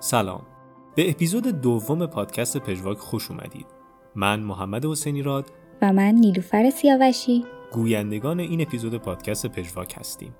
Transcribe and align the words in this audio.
سلام. 0.00 0.46
به 0.94 1.10
اپیزود 1.10 1.46
دوم 1.46 2.06
پادکست 2.06 2.56
پژواک 2.56 2.98
خوش 2.98 3.30
اومدید. 3.30 3.66
من 4.14 4.40
محمد 4.40 4.84
حسینی 4.84 5.22
راد 5.22 5.50
و 5.82 5.92
من 5.92 6.14
نیلوفر 6.14 6.70
سیاوشی. 6.70 7.44
گویندگان 7.72 8.40
این 8.40 8.60
اپیزود 8.60 8.94
پادکست 8.94 9.46
پژواک 9.46 9.94
هستیم. 9.98 10.34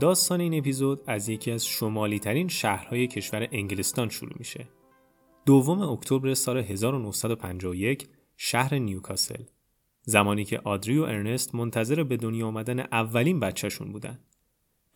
داستان 0.00 0.40
این 0.40 0.58
اپیزود 0.58 1.00
از 1.06 1.28
یکی 1.28 1.50
از 1.50 1.66
شمالی 1.66 2.18
ترین 2.18 2.48
شهرهای 2.48 3.06
کشور 3.06 3.48
انگلستان 3.52 4.08
شروع 4.08 4.34
میشه. 4.38 4.68
دوم 5.46 5.80
اکتبر 5.80 6.34
سال 6.34 6.56
1951 6.56 8.08
شهر 8.36 8.74
نیوکاسل. 8.74 9.42
زمانی 10.04 10.44
که 10.44 10.58
آدری 10.58 10.98
و 10.98 11.02
ارنست 11.02 11.54
منتظر 11.54 12.02
به 12.02 12.16
دنیا 12.16 12.46
آمدن 12.46 12.80
اولین 12.80 13.40
بچهشون 13.40 13.92
بودن. 13.92 14.18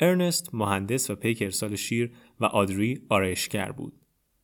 ارنست 0.01 0.55
مهندس 0.55 1.11
و 1.11 1.15
پیک 1.15 1.43
ارسال 1.43 1.77
شیر 1.77 2.13
و 2.41 2.45
آدری 2.45 3.07
آرایشگر 3.09 3.73
بود. 3.73 3.93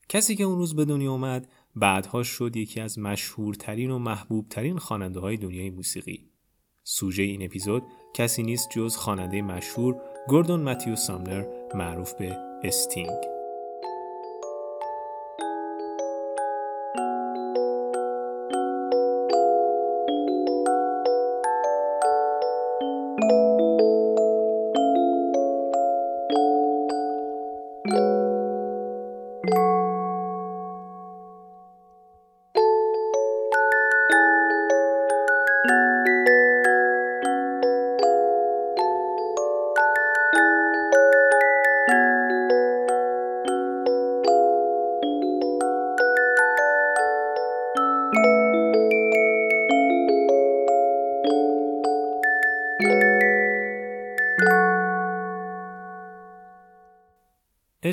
کسی 0.09 0.37
که 0.37 0.45
اون 0.45 0.59
روز 0.59 0.77
به 0.77 0.85
دنیا 0.85 1.13
آمد 1.13 1.49
بعدها 1.77 2.23
شد 2.23 2.57
یکی 2.57 2.81
از 2.81 2.99
مشهورترین 2.99 3.91
و 3.91 3.99
محبوبترین 3.99 4.79
خواننده 4.79 5.21
های 5.21 5.37
دنیای 5.37 5.71
موسیقی. 5.71 6.31
سوژه 6.83 7.23
این 7.23 7.43
اپیزود 7.43 7.83
کسی 8.15 8.43
نیست 8.43 8.69
جز 8.71 8.97
خواننده 8.97 9.43
مشهور 9.43 9.97
گوردون 10.29 10.61
متیو 10.61 10.97
ساملر 10.97 11.45
معروف 11.75 12.15
به 12.15 12.37
استینگ. 12.65 13.34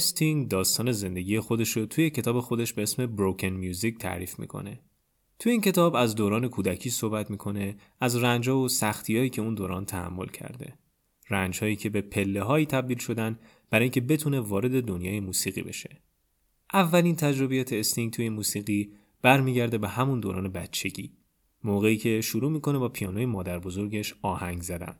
استینگ 0.01 0.47
داستان 0.47 0.91
زندگی 0.91 1.39
خودش 1.39 1.77
رو 1.77 1.85
توی 1.85 2.09
کتاب 2.09 2.39
خودش 2.39 2.73
به 2.73 2.83
اسم 2.83 3.05
Broken 3.05 3.47
Music 3.47 3.97
تعریف 3.97 4.39
می‌کنه. 4.39 4.79
توی 5.39 5.51
این 5.51 5.61
کتاب 5.61 5.95
از 5.95 6.15
دوران 6.15 6.47
کودکی 6.47 6.89
صحبت 6.89 7.31
می‌کنه 7.31 7.75
از 7.99 8.15
رنجا 8.15 8.59
و 8.59 8.67
سختیایی 8.67 9.29
که 9.29 9.41
اون 9.41 9.55
دوران 9.55 9.85
تحمل 9.85 10.25
کرده. 10.25 10.73
رنجهایی 11.29 11.75
که 11.75 11.89
به 11.89 12.01
پله 12.01 12.43
هایی 12.43 12.65
تبدیل 12.65 12.97
شدن 12.97 13.39
برای 13.69 13.83
اینکه 13.83 14.01
بتونه 14.01 14.39
وارد 14.39 14.83
دنیای 14.83 15.19
موسیقی 15.19 15.61
بشه. 15.61 16.01
اولین 16.73 17.15
تجربیات 17.15 17.73
استینگ 17.73 18.13
توی 18.13 18.29
موسیقی 18.29 18.93
برمیگرده 19.21 19.77
به 19.77 19.87
همون 19.87 20.19
دوران 20.19 20.47
بچگی. 20.47 21.11
موقعی 21.63 21.97
که 21.97 22.21
شروع 22.21 22.51
می‌کنه 22.51 22.79
با 22.79 22.89
پیانوی 22.89 23.25
مادر 23.25 23.59
بزرگش 23.59 24.15
آهنگ 24.21 24.61
زدن. 24.61 24.95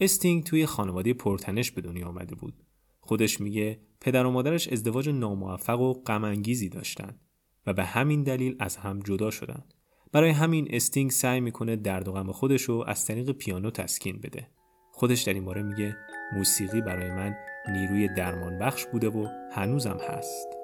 استینگ 0.00 0.44
توی 0.44 0.66
خانواده 0.66 1.14
پرتنش 1.14 1.70
به 1.70 1.80
دنیا 1.80 2.08
آمده 2.08 2.34
بود. 2.34 2.65
خودش 3.06 3.40
میگه 3.40 3.80
پدر 4.00 4.26
و 4.26 4.30
مادرش 4.30 4.68
ازدواج 4.68 5.08
ناموفق 5.08 5.80
و 5.80 5.92
غمانگیزی 5.92 6.68
داشتن 6.68 7.20
و 7.66 7.72
به 7.72 7.84
همین 7.84 8.22
دلیل 8.22 8.56
از 8.58 8.76
هم 8.76 9.00
جدا 9.00 9.30
شدن. 9.30 9.64
برای 10.12 10.30
همین 10.30 10.68
استینگ 10.70 11.10
سعی 11.10 11.40
می‌کنه 11.40 11.76
درد 11.76 12.08
و 12.08 12.12
غم 12.12 12.32
خودش 12.32 12.62
رو 12.62 12.84
از 12.86 13.04
طریق 13.04 13.30
پیانو 13.30 13.70
تسکین 13.70 14.20
بده. 14.20 14.48
خودش 14.92 15.22
در 15.22 15.34
این 15.34 15.44
باره 15.44 15.62
میگه 15.62 15.96
موسیقی 16.36 16.80
برای 16.80 17.10
من 17.10 17.34
نیروی 17.68 18.08
درمان 18.08 18.58
بخش 18.58 18.86
بوده 18.86 19.08
و 19.08 19.28
هنوزم 19.52 19.98
هست. 20.08 20.55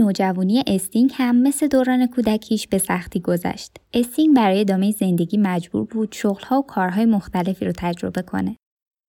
نوجوانی 0.00 0.62
استینگ 0.66 1.12
هم 1.14 1.36
مثل 1.36 1.68
دوران 1.68 2.06
کودکیش 2.06 2.66
به 2.66 2.78
سختی 2.78 3.20
گذشت. 3.20 3.76
استینگ 3.94 4.36
برای 4.36 4.60
ادامه 4.60 4.90
زندگی 4.90 5.36
مجبور 5.36 5.84
بود 5.84 6.12
شغلها 6.12 6.58
و 6.58 6.62
کارهای 6.62 7.04
مختلفی 7.04 7.64
رو 7.64 7.72
تجربه 7.76 8.22
کنه. 8.22 8.56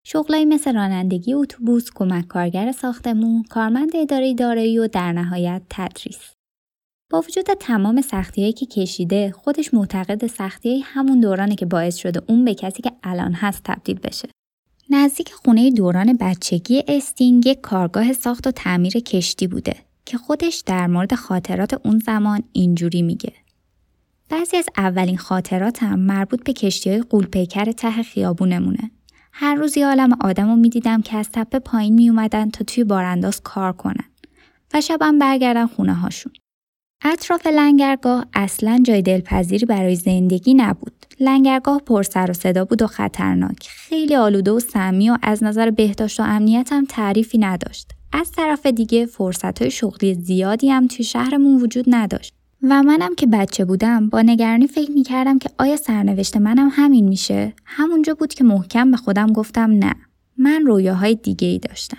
شغلایی 0.07 0.45
مثل 0.45 0.73
رانندگی 0.73 1.33
اتوبوس، 1.33 1.89
کمک 1.95 2.27
کارگر 2.27 2.71
ساختمون، 2.71 3.43
کارمند 3.43 3.95
اداره 3.95 4.33
دارایی 4.33 4.79
و 4.79 4.87
در 4.87 5.11
نهایت 5.11 5.61
تدریس. 5.69 6.19
با 7.09 7.21
وجود 7.21 7.45
تمام 7.45 8.01
سختیهایی 8.01 8.53
که 8.53 8.65
کشیده، 8.65 9.31
خودش 9.31 9.73
معتقد 9.73 10.27
سختی 10.27 10.79
همون 10.79 11.19
دورانه 11.19 11.55
که 11.55 11.65
باعث 11.65 11.95
شده 11.95 12.21
اون 12.27 12.45
به 12.45 12.53
کسی 12.53 12.81
که 12.81 12.91
الان 13.03 13.33
هست 13.33 13.61
تبدیل 13.63 13.99
بشه. 13.99 14.29
نزدیک 14.89 15.31
خونه 15.31 15.71
دوران 15.71 16.17
بچگی 16.19 16.83
استینگ 16.87 17.47
یک 17.47 17.61
کارگاه 17.61 18.13
ساخت 18.13 18.47
و 18.47 18.51
تعمیر 18.51 18.93
کشتی 18.93 19.47
بوده 19.47 19.90
که 20.05 20.17
خودش 20.17 20.63
در 20.65 20.87
مورد 20.87 21.15
خاطرات 21.15 21.73
اون 21.85 21.99
زمان 21.99 22.43
اینجوری 22.51 23.01
میگه. 23.01 23.33
بعضی 24.29 24.57
از 24.57 24.65
اولین 24.77 25.17
خاطراتم 25.17 25.99
مربوط 25.99 26.43
به 26.43 26.53
کشتی 26.53 26.89
های 26.89 27.01
قولپیکر 27.01 27.71
ته 27.71 28.03
خیابونمونه. 28.03 28.91
هر 29.33 29.55
روز 29.55 29.77
یه 29.77 29.87
عالم 29.87 30.17
آدم 30.21 30.49
رو 30.49 30.55
می‌دیدم 30.55 31.01
که 31.01 31.17
از 31.17 31.29
تپه 31.33 31.59
پایین 31.59 31.93
می 31.93 32.09
اومدن 32.09 32.49
تا 32.49 32.65
توی 32.65 32.83
بارانداز 32.83 33.41
کار 33.41 33.71
کنن 33.73 34.05
و 34.73 34.81
شبم 34.81 35.19
برگردن 35.19 35.67
خونه 35.67 35.93
هاشون. 35.93 36.33
اطراف 37.03 37.47
لنگرگاه 37.47 38.25
اصلا 38.33 38.81
جای 38.85 39.01
دلپذیری 39.01 39.65
برای 39.65 39.95
زندگی 39.95 40.53
نبود. 40.53 41.05
لنگرگاه 41.19 41.79
پر 41.79 42.03
سر 42.03 42.31
و 42.31 42.33
صدا 42.33 42.65
بود 42.65 42.81
و 42.81 42.87
خطرناک. 42.87 43.67
خیلی 43.69 44.15
آلوده 44.15 44.51
و 44.51 44.59
سمی 44.59 45.09
و 45.09 45.17
از 45.21 45.43
نظر 45.43 45.71
بهداشت 45.71 46.19
و 46.19 46.23
امنیت 46.23 46.69
هم 46.71 46.85
تعریفی 46.85 47.37
نداشت. 47.37 47.91
از 48.13 48.31
طرف 48.31 48.65
دیگه 48.65 49.05
فرصت 49.05 49.69
شغلی 49.69 50.13
زیادی 50.13 50.69
هم 50.69 50.87
توی 50.87 51.05
شهرمون 51.05 51.61
وجود 51.61 51.85
نداشت. 51.87 52.33
و 52.63 52.83
منم 52.83 53.15
که 53.15 53.27
بچه 53.27 53.65
بودم 53.65 54.09
با 54.09 54.21
نگرانی 54.21 54.67
فکر 54.67 54.91
می 54.91 55.03
کردم 55.03 55.39
که 55.39 55.49
آیا 55.57 55.75
سرنوشت 55.75 56.37
منم 56.37 56.69
همین 56.71 57.07
میشه؟ 57.07 57.53
همونجا 57.65 58.13
بود 58.13 58.33
که 58.33 58.43
محکم 58.43 58.91
به 58.91 58.97
خودم 58.97 59.33
گفتم 59.33 59.71
نه. 59.71 59.95
من 60.37 60.65
رویاهای 60.65 61.15
دیگه 61.15 61.47
ای 61.47 61.59
داشتم. 61.59 61.97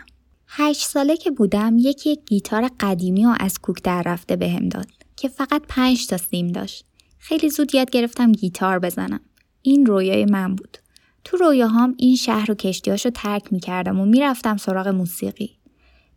هشت 0.48 0.88
ساله 0.88 1.16
که 1.16 1.30
بودم 1.30 1.76
یکی 1.78 2.10
یک 2.10 2.20
گیتار 2.26 2.70
قدیمی 2.80 3.26
و 3.26 3.34
از 3.40 3.58
کوک 3.58 3.82
در 3.82 4.02
رفته 4.02 4.36
بهم 4.36 4.68
داد 4.68 4.86
که 5.16 5.28
فقط 5.28 5.62
پنج 5.68 6.06
تا 6.06 6.16
سیم 6.16 6.48
داشت. 6.48 6.84
خیلی 7.18 7.50
زود 7.50 7.74
یاد 7.74 7.90
گرفتم 7.90 8.32
گیتار 8.32 8.78
بزنم. 8.78 9.20
این 9.62 9.86
رویای 9.86 10.24
من 10.24 10.54
بود. 10.54 10.78
تو 11.24 11.36
رویاهام 11.36 11.94
این 11.98 12.16
شهر 12.16 12.50
و 12.50 12.54
کشتیاشو 12.54 13.10
ترک 13.10 13.52
می 13.52 13.60
کردم 13.60 14.00
و 14.00 14.04
می‌رفتم 14.06 14.56
سراغ 14.56 14.88
موسیقی. 14.88 15.50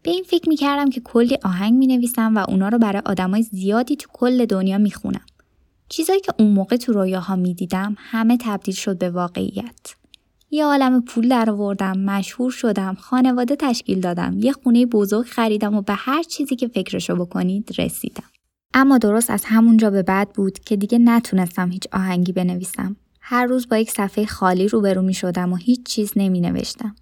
به 0.06 0.12
این 0.12 0.24
فکر 0.24 0.50
می‌کردم 0.50 0.90
که 0.90 1.02
کلی 1.02 1.38
آهنگ 1.44 1.74
می 1.74 1.88
نویسم 1.88 2.38
و 2.38 2.46
اونا 2.50 2.70
رو 2.70 2.78
برای 2.78 3.02
آدمای 3.06 3.42
زیادی 3.42 3.96
تو 3.96 4.10
کل 4.14 4.46
دنیا 4.46 4.78
می‌خونم. 4.78 5.26
چیزایی 5.90 6.20
که 6.20 6.34
اون 6.40 6.52
موقع 6.52 6.78
تو 6.78 6.94
رویاها 6.94 7.36
می‌دیدم 7.36 7.96
همه 8.00 8.38
تبدیل 8.41 8.76
شد 8.76 8.97
به 8.97 9.09
واقعیت. 9.09 9.96
یه 10.52 10.66
عالم 10.66 11.02
پول 11.02 11.29
در 11.29 11.50
آوردم، 11.50 11.97
مشهور 11.97 12.52
شدم، 12.52 12.94
خانواده 13.00 13.56
تشکیل 13.56 14.00
دادم، 14.00 14.38
یه 14.40 14.52
خونه 14.52 14.85
بزرگ 14.85 15.26
خریدم 15.26 15.76
و 15.76 15.82
به 15.82 15.94
هر 15.94 16.24
چیزی 16.24 16.56
که 16.56 16.68
فکرشو 16.68 17.16
بکنید 17.16 17.76
رسیدم. 17.78 18.29
اما 18.74 18.97
درست 18.97 19.29
از 19.29 19.44
همونجا 19.46 19.90
به 19.90 20.03
بعد 20.03 20.34
بود 20.34 20.59
که 20.59 20.76
دیگه 20.76 20.97
نتونستم 20.97 21.72
هیچ 21.72 21.84
آهنگی 21.94 22.32
بنویسم. 22.32 22.96
هر 23.22 23.46
روز 23.46 23.70
با 23.70 23.78
یک 23.78 23.91
صفحه 23.91 24.26
خالی 24.26 24.68
روبرو 24.68 25.02
می 25.02 25.14
شدم 25.14 25.53
و 25.53 25.56
هیچ 25.56 25.85
چیز 25.85 26.12
نمی 26.16 26.41
نوشتم. 26.41 26.96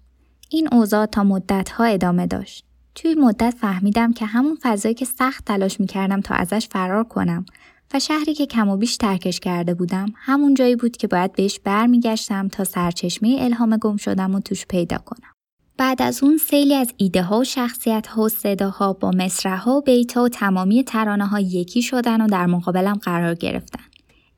این 0.50 0.74
اوضاع 0.74 1.06
تا 1.06 1.24
مدتها 1.24 1.84
ادامه 1.84 2.26
داشت. 2.26 2.64
توی 2.94 3.14
مدت 3.14 3.54
فهمیدم 3.60 4.12
که 4.12 4.26
همون 4.26 4.58
فضایی 4.62 4.94
که 4.94 5.04
سخت 5.04 5.44
تلاش 5.44 5.80
می‌کردم 5.80 6.20
تا 6.20 6.34
ازش 6.34 6.68
فرار 6.68 7.04
کنم 7.04 7.46
و 7.94 8.00
شهری 8.00 8.34
که 8.34 8.46
کم 8.46 8.68
و 8.68 8.76
بیش 8.76 8.96
ترکش 8.96 9.40
کرده 9.40 9.74
بودم 9.74 10.06
همون 10.16 10.54
جایی 10.54 10.76
بود 10.76 10.96
که 10.96 11.06
باید 11.06 11.32
بهش 11.32 11.60
برمیگشتم 11.64 12.48
تا 12.48 12.64
سرچشمه 12.64 13.36
الهام 13.40 13.76
گم 13.76 13.96
شدم 13.96 14.34
و 14.34 14.40
توش 14.40 14.66
پیدا 14.66 14.98
کنم. 14.98 15.32
بعد 15.76 16.02
از 16.02 16.22
اون 16.22 16.36
سیلی 16.36 16.74
از 16.74 16.94
ایده 16.96 17.22
ها 17.22 17.38
و 17.38 17.44
شخصیت 17.44 18.06
ها 18.06 18.22
و 18.22 18.28
صداها 18.28 18.92
با 18.92 19.10
مصرع 19.10 19.56
ها 19.56 19.76
و 19.76 19.80
بیت 19.80 20.16
و 20.16 20.28
تمامی 20.28 20.84
ترانه 20.84 21.26
ها 21.26 21.40
یکی 21.40 21.82
شدن 21.82 22.20
و 22.20 22.26
در 22.26 22.46
مقابلم 22.46 22.94
قرار 22.94 23.34
گرفتن. 23.34 23.84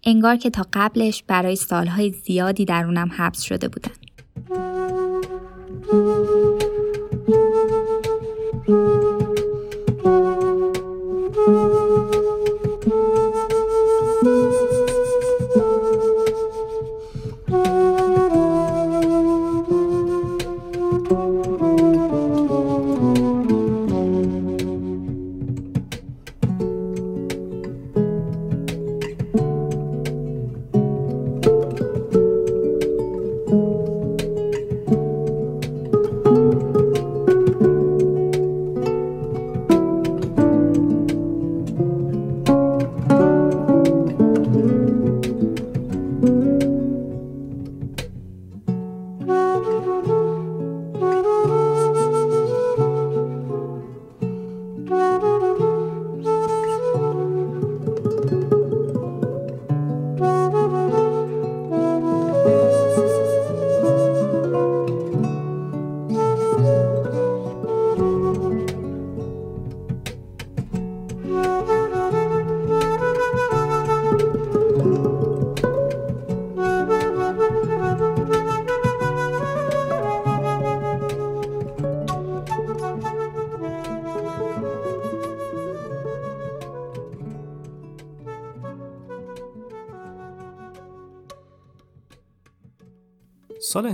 انگار 0.05 0.37
که 0.37 0.51
تا 0.51 0.67
قبلش 0.73 1.23
برای 1.23 1.57
سالهای 1.57 2.11
زیادی 2.11 2.65
درونم 2.65 3.11
حبس 3.17 3.41
شده 3.41 3.69
بودن. 3.69 3.93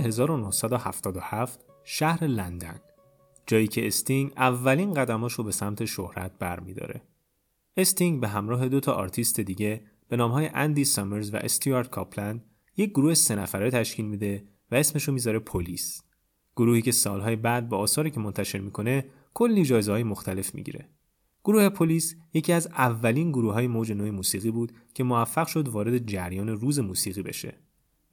1977 0.03 1.59
شهر 1.83 2.23
لندن 2.23 2.79
جایی 3.47 3.67
که 3.67 3.87
استینگ 3.87 4.31
اولین 4.37 4.93
قدماش 4.93 5.33
رو 5.33 5.43
به 5.43 5.51
سمت 5.51 5.85
شهرت 5.85 6.31
برمیداره. 6.39 7.01
استینگ 7.77 8.21
به 8.21 8.27
همراه 8.27 8.69
دو 8.69 8.79
تا 8.79 8.93
آرتیست 8.93 9.39
دیگه 9.39 9.81
به 10.07 10.17
نامهای 10.17 10.49
اندی 10.53 10.85
سامرز 10.85 11.33
و 11.33 11.37
استیوارت 11.37 11.89
کاپلند 11.89 12.45
یک 12.77 12.89
گروه 12.89 13.13
سه 13.13 13.35
نفره 13.35 13.71
تشکیل 13.71 14.05
میده 14.05 14.43
و 14.71 14.75
اسمشو 14.75 15.11
می‌ذاره 15.11 15.39
پلیس. 15.39 16.03
گروهی 16.55 16.81
که 16.81 16.91
سالهای 16.91 17.35
بعد 17.35 17.69
با 17.69 17.77
آثاری 17.77 18.11
که 18.11 18.19
منتشر 18.19 18.59
می‌کنه 18.59 19.05
کلی 19.33 19.65
جایزه 19.65 19.91
های 19.91 20.03
مختلف 20.03 20.55
می‌گیره. 20.55 20.89
گروه 21.43 21.69
پلیس 21.69 22.15
یکی 22.33 22.53
از 22.53 22.67
اولین 22.67 23.31
گروه 23.31 23.53
های 23.53 23.67
موج 23.67 23.91
نو 23.91 24.09
موسیقی 24.09 24.51
بود 24.51 24.71
که 24.93 25.03
موفق 25.03 25.47
شد 25.47 25.67
وارد 25.67 26.07
جریان 26.07 26.49
روز 26.49 26.79
موسیقی 26.79 27.21
بشه. 27.21 27.53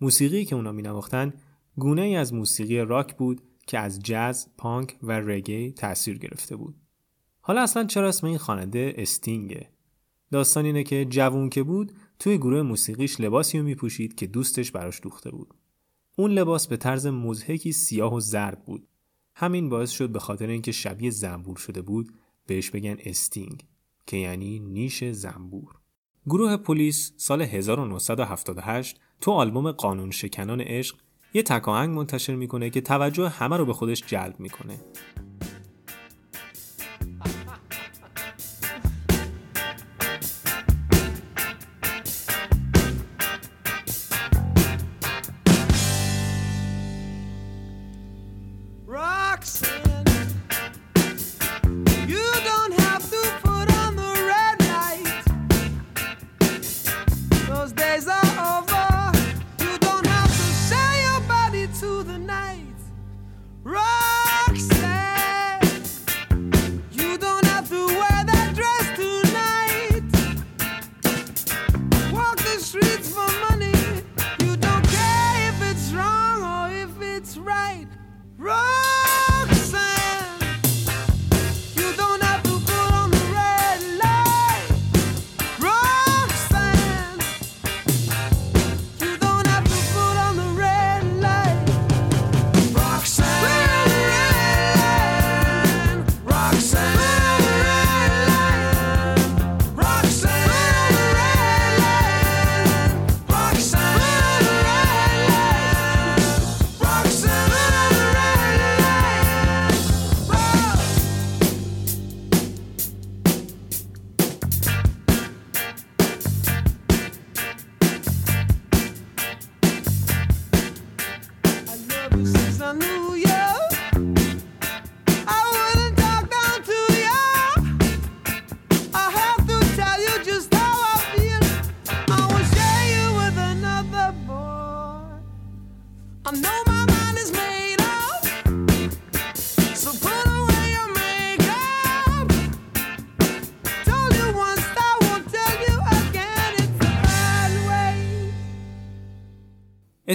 موسیقی 0.00 0.44
که 0.44 0.54
اونا 0.54 0.72
مینواختن 0.72 1.32
گونه 1.80 2.02
ای 2.02 2.16
از 2.16 2.34
موسیقی 2.34 2.78
راک 2.78 3.16
بود 3.16 3.42
که 3.66 3.78
از 3.78 4.02
جاز، 4.02 4.48
پانک 4.58 4.96
و 5.02 5.12
رگی 5.12 5.72
تأثیر 5.72 6.18
گرفته 6.18 6.56
بود. 6.56 6.74
حالا 7.40 7.62
اصلا 7.62 7.84
چرا 7.84 8.08
اسم 8.08 8.26
این 8.26 8.38
خواننده 8.38 8.94
استینگه؟ 8.96 9.68
داستان 10.32 10.64
اینه 10.64 10.84
که 10.84 11.04
جوون 11.04 11.48
که 11.48 11.62
بود 11.62 11.92
توی 12.18 12.38
گروه 12.38 12.62
موسیقیش 12.62 13.20
لباسی 13.20 13.58
رو 13.58 13.64
میپوشید 13.64 14.14
که 14.14 14.26
دوستش 14.26 14.70
براش 14.70 15.00
دوخته 15.02 15.30
بود. 15.30 15.54
اون 16.16 16.30
لباس 16.30 16.66
به 16.66 16.76
طرز 16.76 17.06
مزهکی 17.06 17.72
سیاه 17.72 18.14
و 18.14 18.20
زرد 18.20 18.64
بود. 18.64 18.86
همین 19.34 19.68
باعث 19.68 19.90
شد 19.90 20.10
به 20.10 20.18
خاطر 20.18 20.46
اینکه 20.46 20.72
شبیه 20.72 21.10
زنبور 21.10 21.56
شده 21.56 21.82
بود 21.82 22.12
بهش 22.46 22.70
بگن 22.70 22.96
استینگ 23.04 23.66
که 24.06 24.16
یعنی 24.16 24.58
نیش 24.58 25.04
زنبور. 25.04 25.74
گروه 26.26 26.56
پلیس 26.56 27.12
سال 27.16 27.42
1978 27.42 29.00
تو 29.20 29.30
آلبوم 29.30 29.72
قانون 29.72 30.10
شکنان 30.10 30.60
عشق 30.60 30.96
یه 31.34 31.42
تکاهنگ 31.42 31.90
منتشر 31.90 32.34
می‌کنه 32.34 32.70
که 32.70 32.80
توجه 32.80 33.28
همه 33.28 33.56
رو 33.56 33.64
به 33.66 33.72
خودش 33.72 34.02
جلب 34.06 34.40
می‌کنه. 34.40 34.80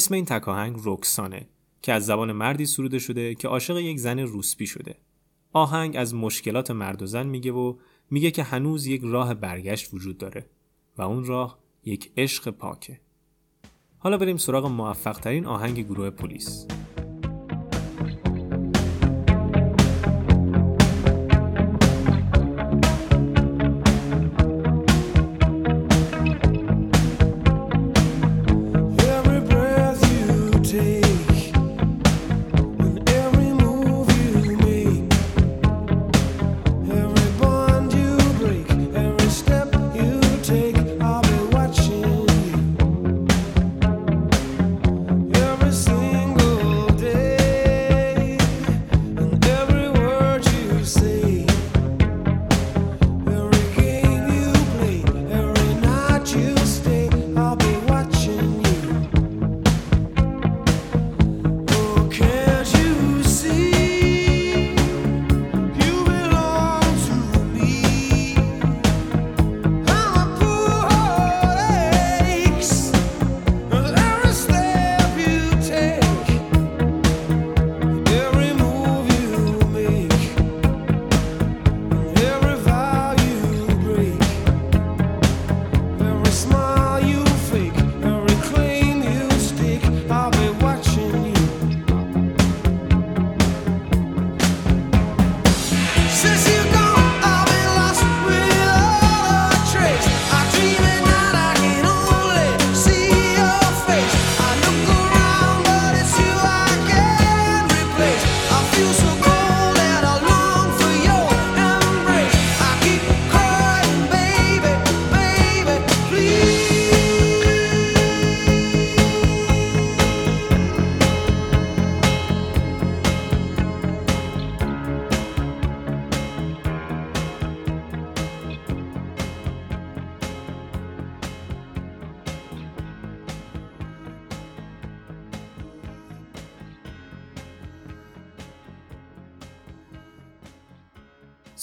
اسم 0.05 0.13
این 0.13 0.25
تکاهنگ 0.25 0.75
روکسانه 0.79 1.47
که 1.81 1.93
از 1.93 2.05
زبان 2.05 2.31
مردی 2.31 2.65
سروده 2.65 2.99
شده 2.99 3.35
که 3.35 3.47
عاشق 3.47 3.77
یک 3.77 3.99
زن 3.99 4.19
روسپی 4.19 4.67
شده. 4.67 4.95
آهنگ 5.53 5.95
از 5.97 6.15
مشکلات 6.15 6.71
مرد 6.71 7.01
و 7.01 7.05
زن 7.05 7.27
میگه 7.27 7.51
و 7.51 7.75
میگه 8.11 8.31
که 8.31 8.43
هنوز 8.43 8.85
یک 8.85 9.01
راه 9.03 9.33
برگشت 9.33 9.93
وجود 9.93 10.17
داره 10.17 10.45
و 10.97 11.01
اون 11.01 11.25
راه 11.25 11.59
یک 11.85 12.11
عشق 12.17 12.49
پاکه. 12.49 12.99
حالا 13.97 14.17
بریم 14.17 14.37
سراغ 14.37 14.65
موفق 14.65 15.19
ترین 15.19 15.45
آهنگ 15.45 15.79
گروه 15.79 16.09
پلیس. 16.09 16.67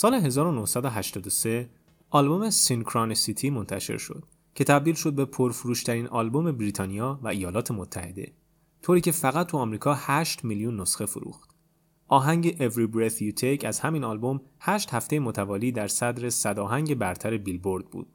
سال 0.02 0.14
1983 0.14 1.70
آلبوم 2.10 2.50
Synchronicity 2.50 3.50
منتشر 3.50 3.96
شد 3.96 4.24
که 4.54 4.64
تبدیل 4.64 4.94
شد 4.94 5.12
به 5.12 5.24
پرفروشترین 5.24 6.06
آلبوم 6.06 6.52
بریتانیا 6.52 7.20
و 7.22 7.28
ایالات 7.28 7.70
متحده 7.70 8.32
طوری 8.82 9.00
که 9.00 9.12
فقط 9.12 9.46
تو 9.46 9.58
آمریکا 9.58 9.94
8 9.94 10.44
میلیون 10.44 10.80
نسخه 10.80 11.06
فروخت. 11.06 11.50
آهنگ 12.08 12.70
Every 12.70 12.94
Breath 12.94 13.18
You 13.18 13.40
Take 13.40 13.64
از 13.64 13.80
همین 13.80 14.04
آلبوم 14.04 14.40
8 14.60 14.94
هفته 14.94 15.18
متوالی 15.18 15.72
در 15.72 15.88
صدر 15.88 16.30
صد 16.30 16.58
آهنگ 16.58 16.94
برتر 16.94 17.36
بیلبورد 17.36 17.90
بود. 17.90 18.06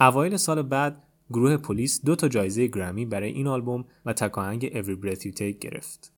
اوایل 0.00 0.36
سال 0.36 0.62
بعد 0.62 1.04
گروه 1.30 1.56
پلیس 1.56 2.04
دو 2.04 2.16
تا 2.16 2.28
جایزه 2.28 2.66
گرمی 2.66 3.06
برای 3.06 3.30
این 3.30 3.46
آلبوم 3.46 3.84
و 4.06 4.12
تک 4.12 4.38
آهنگ 4.38 4.82
Every 4.82 5.04
Breath 5.04 5.20
You 5.20 5.32
Take 5.36 5.58
گرفت. 5.60 6.13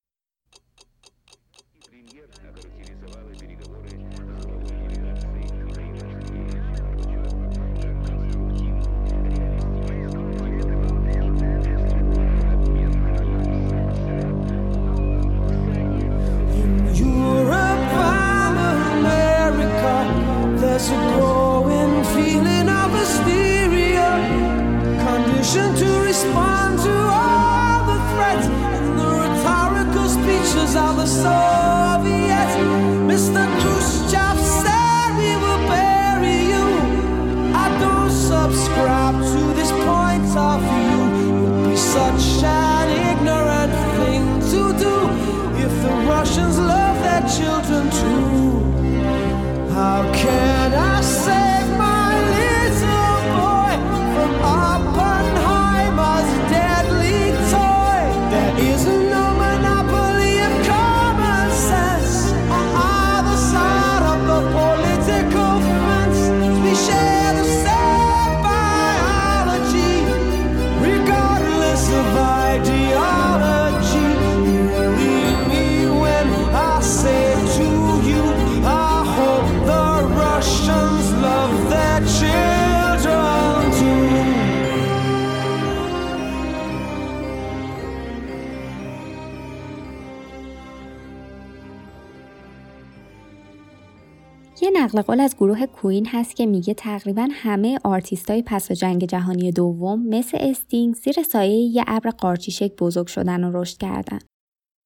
نقل 94.96 95.02
قول 95.02 95.20
از 95.20 95.36
گروه 95.36 95.66
Queen 95.66 96.06
هست 96.06 96.36
که 96.36 96.46
میگه 96.46 96.74
تقریبا 96.74 97.28
همه 97.32 97.78
آرتیستای 97.84 98.42
پس 98.46 98.63
از 98.63 98.72
جنگ 98.72 99.04
جهانی 99.04 99.52
دوم 99.52 100.08
مثل 100.08 100.38
استینگ 100.40 100.94
زیر 100.94 101.22
سایه 101.22 101.56
یه 101.56 101.84
ابر 101.86 102.10
قارچی 102.10 102.43
شکل 102.43 102.76
بزرگ 102.76 103.06
شدن 103.06 103.44
و 103.44 103.60
رشد 103.60 103.78
کردن. 103.78 104.18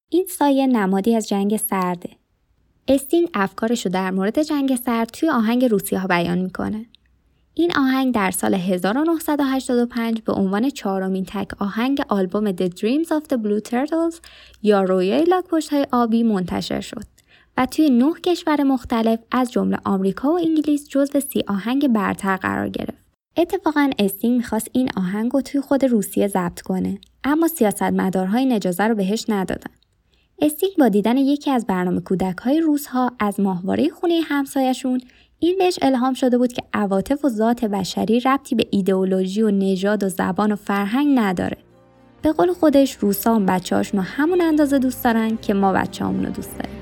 این 0.09 0.27
سایه 0.29 0.67
نمادی 0.67 1.17
از 1.17 1.29
جنگ 1.29 1.57
سرده. 1.57 2.11
استینگ 2.89 3.29
افکارش 3.35 3.87
رو 3.87 3.93
در 3.93 4.11
مورد 4.11 4.43
جنگ 4.43 4.77
سرد 4.77 5.09
توی 5.09 5.31
آهنگ 5.31 5.65
روس 5.65 5.99
ها 5.99 6.07
بیان 6.07 6.39
می‌کنه. 6.39 6.87
این 7.55 7.73
آهنگ 7.77 8.15
در 8.15 8.31
سال 8.31 8.55
1985 8.55 10.23
به 10.23 10.33
عنوان 10.33 10.71
چهارمین 10.71 11.25
تک 11.25 11.63
آهنگ 11.63 12.03
آلبوم 12.09 12.53
The 12.53 12.69
Dreams 12.69 13.09
of 13.09 13.23
the 13.33 13.37
Blue 13.37 13.71
Turtles 13.71 14.21
یا 14.63 14.83
رویای 14.83 15.25
لاک 15.25 15.45
های 15.71 15.87
آبی 15.93 16.23
منتشر 16.23 16.81
شد. 16.81 17.10
توی 17.67 17.91
نه 17.91 18.13
کشور 18.25 18.63
مختلف 18.63 19.19
از 19.31 19.53
جمله 19.53 19.79
آمریکا 19.85 20.33
و 20.33 20.39
انگلیس 20.39 20.89
جزو 20.89 21.21
سی 21.21 21.45
آهنگ 21.49 21.89
برتر 21.89 22.37
قرار 22.37 22.69
گرفت. 22.69 23.01
اتفاقا 23.37 23.91
استینگ 23.99 24.37
می‌خواست 24.37 24.69
این 24.73 24.91
آهنگ 24.97 25.33
رو 25.33 25.41
توی 25.41 25.61
خود 25.61 25.85
روسیه 25.85 26.29
ضبط 26.29 26.61
کنه 26.61 26.99
اما 27.25 27.49
سیاستمدارها 27.49 28.32
این 28.32 28.53
اجازه 28.53 28.85
رو 28.85 28.95
بهش 28.95 29.25
ندادن. 29.29 29.71
استینگ 30.43 30.73
با 30.79 30.89
دیدن 30.89 31.17
یکی 31.17 31.51
از 31.51 31.67
برنامه 31.67 32.01
کودک 32.01 32.39
های 32.39 32.61
روس 32.61 32.87
ها 32.87 33.13
از 33.19 33.41
ماهواره 33.41 33.89
خونه 33.89 34.21
همسایشون 34.25 35.01
این 35.39 35.59
بهش 35.59 35.79
الهام 35.83 36.15
شده 36.15 36.39
بود 36.39 36.53
که 36.53 36.63
عواطف 36.75 37.25
و 37.25 37.29
ذات 37.29 37.65
بشری 37.65 38.21
ربطی 38.21 38.55
به 38.55 38.67
ایدئولوژی 38.71 39.43
و 39.43 39.51
نژاد 39.51 40.05
و 40.05 40.09
زبان 40.09 40.53
و 40.53 40.57
فرهنگ 40.57 41.19
نداره. 41.19 41.57
به 42.23 42.33
قول 42.33 42.53
خودش 42.53 42.97
روسا 42.97 43.35
هم 43.35 43.47
بچه 43.47 43.83
همون 44.03 44.41
اندازه 44.41 44.79
دوست 44.79 45.05
دارن 45.05 45.37
که 45.37 45.55
ما 45.55 45.73
بچه 45.73 46.05
رو 46.05 46.13
دوست 46.13 46.59
داریم. 46.59 46.80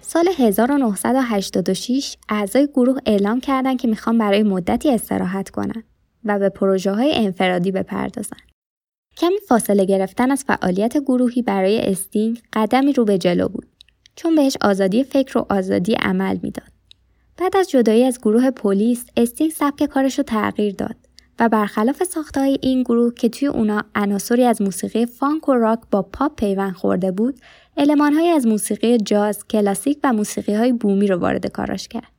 سال 0.00 0.28
1986 0.38 2.16
اعضای 2.28 2.66
گروه 2.66 2.98
اعلام 3.06 3.40
کردند 3.40 3.80
که 3.80 3.88
می‌خوان 3.88 4.18
برای 4.18 4.42
مدتی 4.42 4.90
استراحت 4.90 5.50
کنن 5.50 5.82
و 6.24 6.38
به 6.38 6.48
پروژه 6.48 6.92
های 6.92 7.12
انفرادی 7.14 7.72
بپردازن. 7.72 8.53
کمی 9.16 9.38
فاصله 9.48 9.84
گرفتن 9.84 10.30
از 10.30 10.44
فعالیت 10.44 10.98
گروهی 10.98 11.42
برای 11.42 11.80
استینگ 11.80 12.42
قدمی 12.52 12.92
رو 12.92 13.04
به 13.04 13.18
جلو 13.18 13.48
بود 13.48 13.66
چون 14.16 14.34
بهش 14.34 14.56
آزادی 14.60 15.04
فکر 15.04 15.38
و 15.38 15.46
آزادی 15.48 15.94
عمل 15.94 16.38
می‌داد. 16.42 16.68
بعد 17.36 17.56
از 17.56 17.70
جدایی 17.70 18.04
از 18.04 18.18
گروه 18.18 18.50
پلیس 18.50 19.04
استینگ 19.16 19.50
سبک 19.50 19.84
کارش 19.84 20.18
رو 20.18 20.24
تغییر 20.24 20.74
داد 20.74 20.96
و 21.38 21.48
برخلاف 21.48 22.04
ساخته 22.04 22.43
های 22.43 22.58
این 22.62 22.82
گروه 22.82 23.14
که 23.14 23.28
توی 23.28 23.48
اونا 23.48 23.84
عناصری 23.94 24.44
از 24.44 24.62
موسیقی 24.62 25.06
فانک 25.06 25.48
و 25.48 25.52
راک 25.52 25.80
با 25.90 26.02
پاپ 26.02 26.36
پیوند 26.36 26.74
خورده 26.74 27.12
بود 27.12 27.40
های 27.76 28.28
از 28.28 28.46
موسیقی 28.46 28.98
جاز، 28.98 29.46
کلاسیک 29.48 29.98
و 30.04 30.12
موسیقی 30.12 30.54
های 30.54 30.72
بومی 30.72 31.06
رو 31.06 31.16
وارد 31.16 31.46
کاراش 31.46 31.88
کرد. 31.88 32.14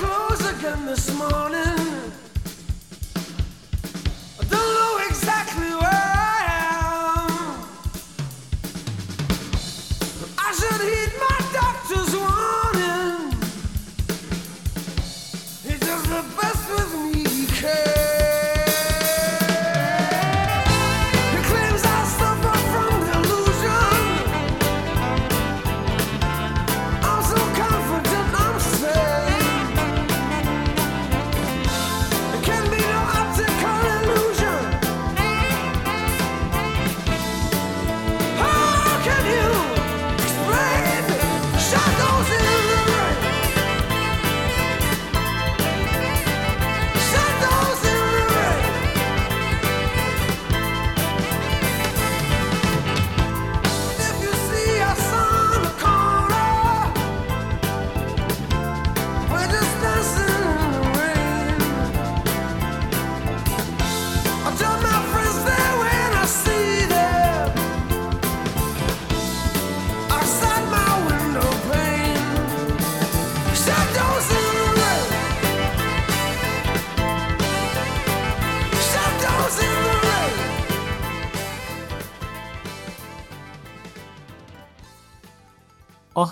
clothes 0.00 0.46
again 0.52 0.86
this 0.86 1.12
morning. 1.14 1.69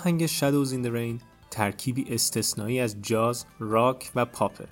آهنگ 0.09 0.27
Shadows 0.27 0.69
in 0.69 0.85
the 0.85 0.89
Rain 0.89 1.23
ترکیبی 1.51 2.05
استثنایی 2.09 2.79
از 2.79 3.01
جاز، 3.01 3.45
راک 3.59 4.11
و 4.15 4.25
پاپه. 4.25 4.67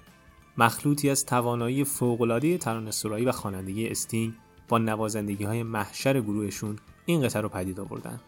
مخلوطی 0.58 1.10
از 1.10 1.26
توانایی 1.26 1.84
فوق‌العاده 1.84 2.58
ترانه‌سرایی 2.58 3.26
و 3.26 3.32
خوانندگی 3.32 3.88
استینگ 3.88 4.34
با 4.68 4.78
نوازندگی 4.78 5.44
های 5.44 5.64
محشر 5.64 6.22
گروهشون 6.22 6.76
این 7.06 7.22
قطعه 7.22 7.42
رو 7.42 7.50
پدید 7.50 7.80
آوردن. 7.80 8.20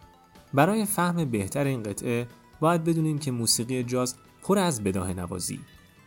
برای 0.54 0.86
فهم 0.86 1.26
بهتر 1.26 1.66
این 1.66 1.84
قطعه 1.84 2.28
باید 2.60 2.84
بدونیم 2.84 3.20
که 3.20 3.32
موسیقی 3.32 3.84
جاز 3.84 4.16
پر 4.44 4.58
از 4.58 4.84
بداه 4.84 5.14
نوازی. 5.14 5.60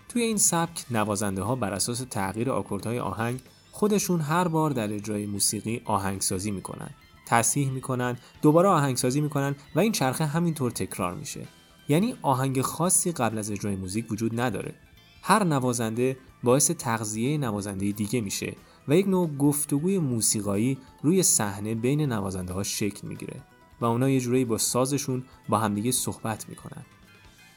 توی 0.09 0.23
این 0.23 0.37
سبک 0.37 0.85
نوازنده 0.91 1.43
ها 1.43 1.57
بر 1.57 1.73
اساس 1.73 2.05
تغییر 2.11 2.51
آکوردهای 2.51 2.99
آهنگ 2.99 3.41
خودشون 3.73 4.21
هر 4.21 4.49
بار 4.49 4.71
در 4.71 4.93
اجرای 4.93 5.27
موسیقی 5.27 5.83
آهنگسازی 5.85 6.51
می‌کنن. 6.51 6.91
تصحیح 7.33 7.71
می‌کنن، 7.71 8.17
دوباره 8.43 8.69
آهنگسازی 8.69 9.21
می‌کنن 9.21 9.55
و 9.75 9.81
این 9.81 9.93
چرخه 9.93 10.27
همینطور 10.27 10.71
تکرار 10.71 11.15
میشه. 11.15 11.47
یعنی 11.89 12.15
آهنگ 12.23 12.61
خاصی 12.61 13.13
قبل 13.13 13.39
از 13.39 13.51
اجرای 13.51 13.77
موزیک 13.77 14.13
وجود 14.13 14.41
نداره. 14.41 14.75
هر 15.23 15.45
نوازنده 15.45 16.17
باعث 16.43 16.71
تغذیه 16.71 17.39
نوازنده 17.39 17.93
دیگه 17.93 18.21
میشه 18.21 18.57
و 18.89 18.97
یک 18.97 19.09
نوع 19.09 19.37
گفتگوی 19.37 19.99
موسیقایی 19.99 20.79
روی 21.03 21.23
صحنه 21.23 21.75
بین 21.75 22.01
نوازنده 22.01 22.53
ها 22.53 22.63
شکل 22.63 23.09
می‌گیره 23.09 23.41
و 23.81 23.85
اونا 23.85 24.09
یه 24.11 24.21
جورایی 24.21 24.45
با 24.45 24.59
سازشون 24.59 25.25
با 25.49 25.59
همدیگه 25.59 25.93
صحبت 25.93 26.49
می‌کنن. 26.49 26.85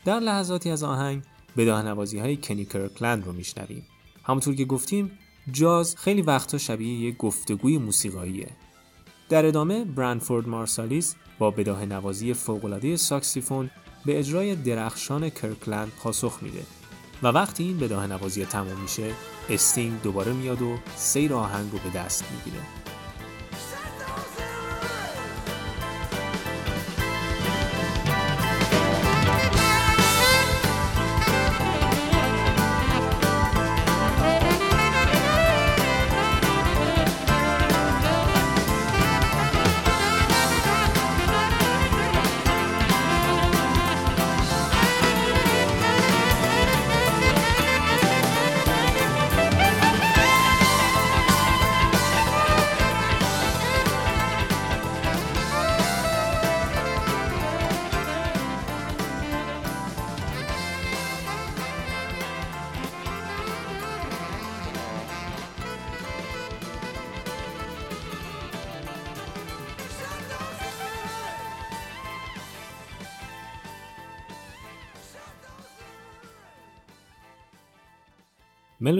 در 0.05 0.19
لحظاتی 0.19 0.69
از 0.69 0.83
آهنگ 0.83 1.23
به 1.55 1.65
نوازی 1.65 2.19
های 2.19 2.37
کنی 2.37 2.65
کرکلند 2.65 3.25
رو 3.25 3.33
میشنویم. 3.33 3.85
همونطور 4.23 4.55
که 4.55 4.65
گفتیم 4.65 5.11
جاز 5.51 5.95
خیلی 5.95 6.21
وقتا 6.21 6.57
شبیه 6.57 6.99
یک 6.99 7.17
گفتگوی 7.17 7.77
موسیقاییه. 7.77 8.47
در 9.29 9.45
ادامه 9.45 9.85
برنفورد 9.85 10.47
مارسالیس 10.47 11.15
با 11.39 11.51
بداهه 11.51 11.85
نوازی 11.85 12.33
فوق‌العاده 12.33 12.97
ساکسیفون 12.97 13.69
به 14.05 14.19
اجرای 14.19 14.55
درخشان 14.55 15.29
کرکلند 15.29 15.91
پاسخ 16.03 16.39
میده 16.41 16.63
و 17.23 17.27
وقتی 17.27 17.63
این 17.63 17.79
بداهه 17.79 18.07
نوازی 18.07 18.45
تمام 18.45 18.81
میشه 18.81 19.11
استینگ 19.49 20.01
دوباره 20.01 20.33
میاد 20.33 20.61
و 20.61 20.77
سیر 20.95 21.33
آهنگ 21.33 21.71
رو 21.71 21.77
به 21.77 21.99
دست 21.99 22.25
می‌گیره. 22.31 22.63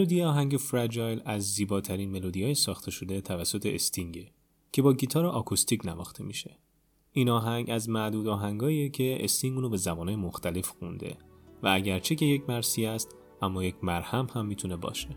ملودی 0.06 0.22
آهنگ 0.22 0.56
فرجایل 0.56 1.22
از 1.24 1.42
زیباترین 1.42 2.10
ملودی 2.10 2.44
های 2.44 2.54
ساخته 2.54 2.90
شده 2.90 3.20
توسط 3.20 3.66
استینگه 3.66 4.30
که 4.72 4.82
با 4.82 4.92
گیتار 4.92 5.26
آکوستیک 5.26 5.86
نواخته 5.86 6.24
میشه. 6.24 6.58
این 7.12 7.28
آهنگ 7.28 7.70
از 7.70 7.88
معدود 7.88 8.28
آهنگاییه 8.28 8.88
که 8.88 9.24
استینگ 9.24 9.56
اونو 9.56 9.68
به 9.68 9.76
زبانهای 9.76 10.16
مختلف 10.16 10.68
خونده 10.68 11.18
و 11.62 11.68
اگرچه 11.68 12.14
که 12.14 12.26
یک 12.26 12.42
مرسی 12.48 12.86
است 12.86 13.16
اما 13.42 13.64
یک 13.64 13.76
مرهم 13.82 14.26
هم 14.34 14.46
می‌تونه 14.46 14.76
باشه. 14.76 15.08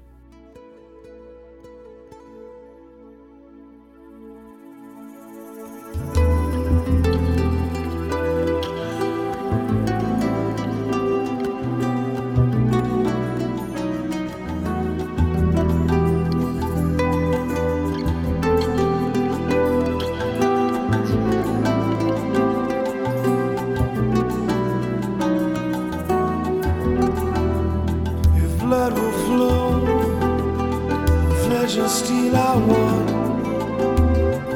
fragile 31.69 31.87
steal 31.89 32.35
our 32.35 32.59
wore, 32.59 33.05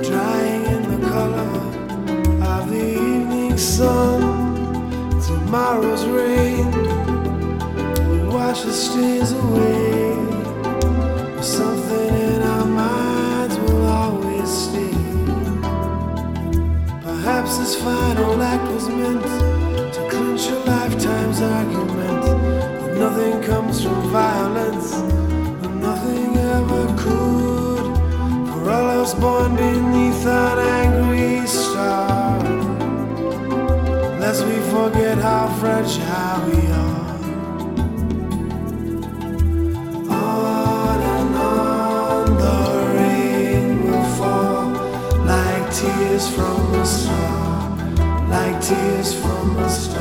drying 0.02 0.66
in 0.66 0.82
the 0.90 1.08
color 1.08 1.52
of 2.42 2.70
the 2.72 2.92
evening 2.92 3.56
sun. 3.56 4.20
Tomorrow's 5.22 6.06
rain 6.06 6.72
will 8.10 8.34
wash 8.34 8.62
the 8.62 8.74
stains 8.74 9.32
away. 9.32 10.16
Something 11.42 12.16
in 12.16 12.42
our 12.42 12.66
minds 12.66 13.60
will 13.60 13.86
always 13.86 14.50
stay. 14.50 14.98
Perhaps 17.04 17.60
this 17.60 17.76
final 17.76 18.42
act 18.42 18.72
was 18.72 18.90
meant 18.90 19.22
to 19.94 20.10
clinch 20.10 20.48
a 20.48 20.58
lifetime's 20.66 21.42
argument. 21.42 22.24
That 22.24 22.98
nothing 22.98 23.44
comes 23.44 23.84
from 23.84 24.02
violence. 24.10 25.13
forget 34.84 35.18
how 35.18 35.48
fragile 35.60 36.40
we 36.50 36.60
are. 36.68 37.14
On 40.12 41.00
and 41.16 41.36
on 41.36 42.26
the 42.44 42.62
rain 42.98 43.68
will 43.86 44.10
fall 44.18 44.72
like 45.26 45.66
tears 45.74 46.28
from 46.36 46.74
a 46.76 46.86
star, 46.86 47.78
like 48.28 48.62
tears 48.62 49.14
from 49.14 49.58
a 49.58 49.70
star. 49.70 49.93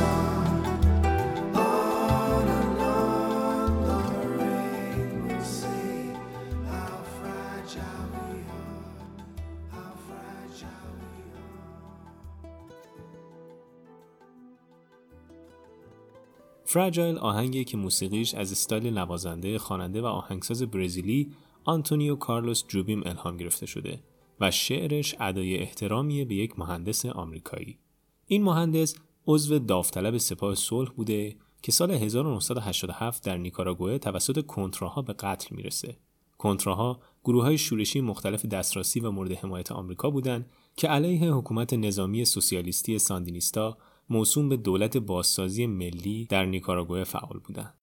فرجایل 16.73 17.19
آهنگی 17.19 17.65
که 17.65 17.77
موسیقیش 17.77 18.35
از 18.35 18.53
استایل 18.53 18.99
نوازنده، 18.99 19.59
خواننده 19.59 20.03
و 20.03 20.07
آهنگساز 20.07 20.63
برزیلی 20.63 21.33
آنتونیو 21.65 22.17
کارلوس 22.17 22.65
جوبیم 22.69 23.03
الهام 23.07 23.37
گرفته 23.37 23.67
شده 23.67 24.01
و 24.41 24.51
شعرش 24.51 25.15
ادای 25.21 25.59
احترامی 25.59 26.25
به 26.25 26.35
یک 26.35 26.59
مهندس 26.59 27.07
آمریکایی. 27.07 27.79
این 28.27 28.43
مهندس 28.43 28.95
عضو 29.27 29.59
داوطلب 29.59 30.17
سپاه 30.19 30.55
صلح 30.55 30.91
بوده 30.91 31.37
که 31.63 31.73
سال 31.73 31.91
1987 31.91 33.25
در 33.25 33.37
نیکاراگوئه 33.37 33.99
توسط 33.99 34.47
کنتراها 34.47 35.03
به 35.03 35.13
قتل 35.13 35.57
می‌رسه. 35.57 35.97
کنتراها 36.39 37.01
گروه 37.25 37.45
های 37.45 37.59
شورشی 37.59 38.01
مختلف 38.01 38.47
دسترسی 38.47 39.01
و 39.01 39.11
مورد 39.11 39.33
حمایت 39.33 39.73
آمریکا 39.73 40.11
بودند 40.11 40.51
که 40.77 40.89
علیه 40.89 41.33
حکومت 41.33 41.75
نظامی 41.75 42.25
سوسیالیستی 42.25 42.99
ساندینیستا 42.99 43.79
موسوم 44.13 44.49
به 44.49 44.57
دولت 44.57 44.97
بازسازی 44.97 45.67
ملی 45.67 46.27
در 46.31 46.45
نیکاراگوئه 46.45 47.05
فعال 47.05 47.39
بودند. 47.39 47.75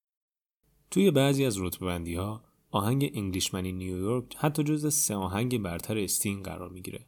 توی 0.90 1.10
بعضی 1.10 1.44
از 1.44 1.62
رتبه‌بندی 1.62 2.14
ها 2.14 2.44
آهنگ 2.70 3.10
انگلیشمنی 3.14 3.72
نیویورک 3.72 4.36
حتی 4.36 4.64
جز 4.64 4.94
سه 4.94 5.14
آهنگ 5.14 5.58
برتر 5.58 5.98
استین 5.98 6.42
قرار 6.42 6.68
می‌گیره. 6.68 7.06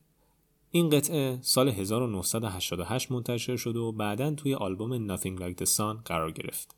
این 0.70 0.90
قطعه 0.90 1.38
سال 1.42 1.68
1988 1.68 3.12
منتشر 3.12 3.56
شد 3.56 3.76
و 3.76 3.92
بعدا 3.92 4.34
توی 4.34 4.54
آلبوم 4.54 5.16
Nothing 5.16 5.38
Like 5.38 5.64
the 5.64 5.68
Sun 5.68 6.02
قرار 6.04 6.32
گرفت. 6.32 6.76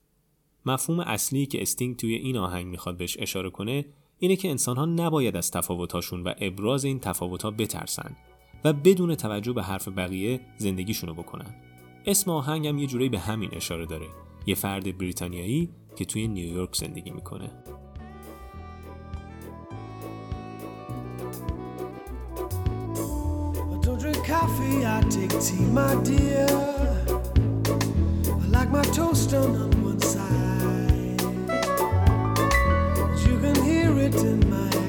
مفهوم 0.66 1.00
اصلی 1.00 1.46
که 1.46 1.62
استینگ 1.62 1.96
توی 1.96 2.14
این 2.14 2.36
آهنگ 2.36 2.66
می‌خواد 2.66 2.96
بهش 2.96 3.16
اشاره 3.20 3.50
کنه 3.50 3.84
اینه 4.18 4.36
که 4.36 4.50
انسانها 4.50 4.84
نباید 4.84 5.36
از 5.36 5.50
تفاوتاشون 5.50 6.22
و 6.22 6.32
ابراز 6.38 6.84
این 6.84 7.00
تفاوتها 7.00 7.50
بترسن 7.50 8.16
و 8.64 8.72
بدون 8.72 9.14
توجه 9.14 9.52
به 9.52 9.62
حرف 9.62 9.88
بقیه 9.88 10.40
زندگیشونو 10.58 11.14
بکنن. 11.14 11.73
اسم 12.06 12.30
آهنگم 12.30 12.68
هم 12.68 12.78
یه 12.78 12.86
جورایی 12.86 13.08
به 13.08 13.18
همین 13.18 13.50
اشاره 13.52 13.86
داره. 13.86 14.06
یه 14.46 14.54
فرد 14.54 14.98
بریتانیایی 14.98 15.70
که 15.96 16.04
توی 16.04 16.28
نیویورک 16.28 16.76
زندگی 16.76 17.10
می‌کنه. 17.10 17.50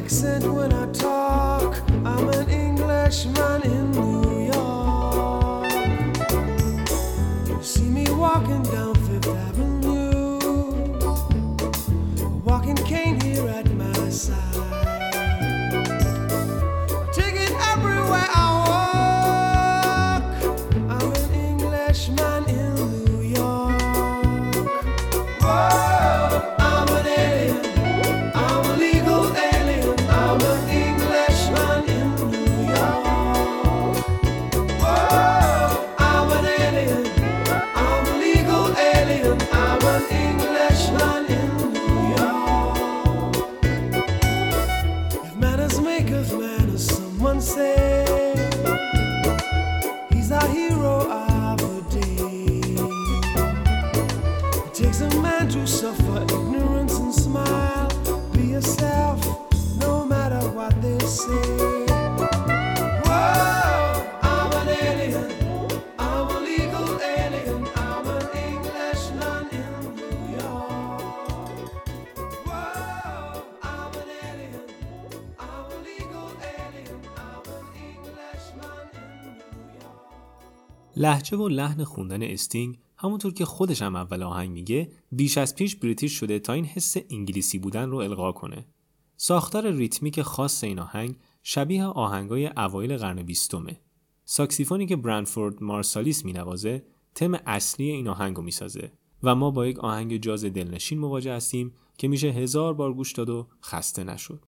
Accent 0.05 0.45
when 0.55 0.71
I 0.71 0.85
talk, 0.91 1.71
I'm 2.05 2.29
an 2.29 2.47
Englishman 2.49 3.61
in. 3.63 4.14
começar. 14.15 14.54
لهجه 81.05 81.37
و 81.37 81.47
لحن 81.47 81.83
خوندن 81.83 82.23
استینگ 82.23 82.79
همونطور 82.97 83.33
که 83.33 83.45
خودش 83.45 83.81
هم 83.81 83.95
اول 83.95 84.23
آهنگ 84.23 84.51
میگه 84.51 84.91
بیش 85.11 85.37
از 85.37 85.55
پیش 85.55 85.75
British 85.75 86.13
شده 86.13 86.39
تا 86.39 86.53
این 86.53 86.65
حس 86.65 86.95
انگلیسی 87.09 87.59
بودن 87.59 87.89
رو 87.89 87.97
القا 87.97 88.31
کنه. 88.31 88.65
ساختار 89.17 89.71
ریتمیک 89.71 90.21
خاص 90.21 90.63
این 90.63 90.79
آهنگ 90.79 91.15
شبیه 91.43 91.85
آهنگای 91.85 92.47
اوایل 92.47 92.97
قرن 92.97 93.23
بیستمه. 93.23 93.79
ساکسیفونی 94.25 94.85
که 94.85 94.95
برنفورد 94.95 95.63
مارسالیس 95.63 96.25
مینوازه 96.25 96.85
تم 97.15 97.33
اصلی 97.45 97.89
این 97.89 98.07
آهنگ 98.07 98.35
رو 98.35 98.43
می‌سازه 98.43 98.91
و 99.23 99.35
ما 99.35 99.51
با 99.51 99.67
یک 99.67 99.79
آهنگ 99.79 100.17
جاز 100.17 100.45
دلنشین 100.45 100.99
مواجه 100.99 101.33
هستیم 101.33 101.73
که 101.97 102.07
میشه 102.07 102.27
هزار 102.27 102.73
بار 102.73 102.93
گوش 102.93 103.11
داد 103.11 103.29
و 103.29 103.47
خسته 103.63 104.03
نشد. 104.03 104.45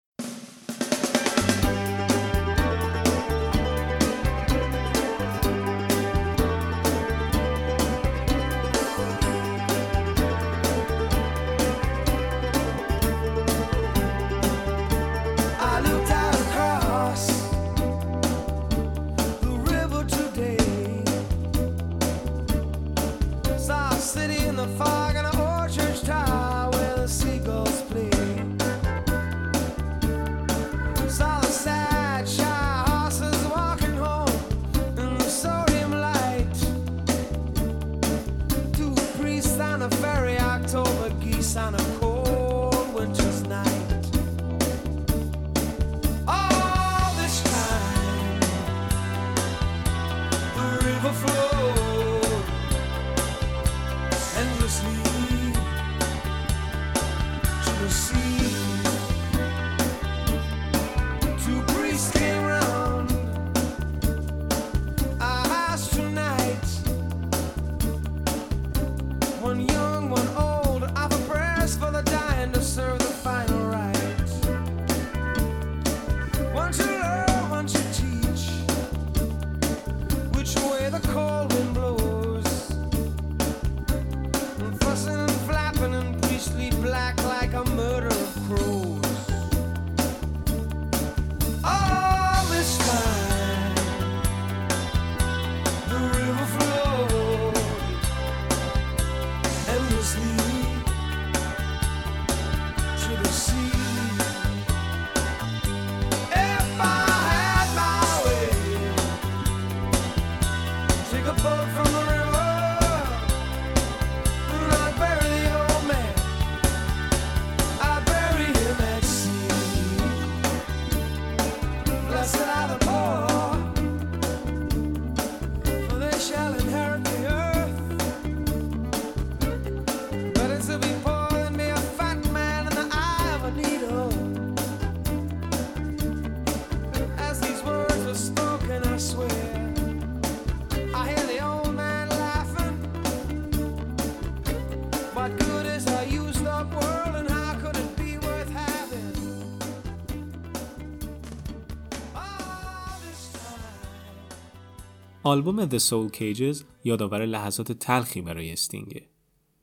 آلبوم 155.27 155.69
The 155.69 155.81
Soul 155.83 156.17
Cages 156.17 156.65
یادآور 156.85 157.27
لحظات 157.27 157.73
تلخی 157.73 158.21
برای 158.21 158.53
استینگه. 158.53 159.09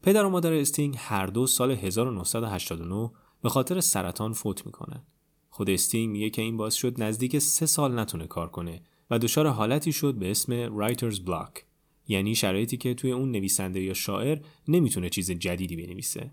پدر 0.01 0.25
و 0.25 0.29
مادر 0.29 0.53
استینگ 0.53 0.95
هر 0.97 1.25
دو 1.25 1.47
سال 1.47 1.71
1989 1.71 3.11
به 3.41 3.49
خاطر 3.49 3.81
سرطان 3.81 4.33
فوت 4.33 4.65
می‌کنن. 4.65 5.03
خود 5.49 5.69
استینگ 5.69 6.09
میگه 6.11 6.29
که 6.29 6.41
این 6.41 6.57
باعث 6.57 6.73
شد 6.73 7.03
نزدیک 7.03 7.39
سه 7.39 7.65
سال 7.65 7.99
نتونه 7.99 8.27
کار 8.27 8.49
کنه 8.49 8.81
و 9.09 9.19
دچار 9.19 9.47
حالتی 9.47 9.91
شد 9.91 10.15
به 10.15 10.31
اسم 10.31 10.77
writer's 10.77 11.19
block 11.19 11.65
یعنی 12.07 12.35
شرایطی 12.35 12.77
که 12.77 12.93
توی 12.93 13.11
اون 13.11 13.31
نویسنده 13.31 13.81
یا 13.81 13.93
شاعر 13.93 14.39
نمی‌تونه 14.67 15.09
چیز 15.09 15.31
جدیدی 15.31 15.75
بنویسه. 15.75 16.31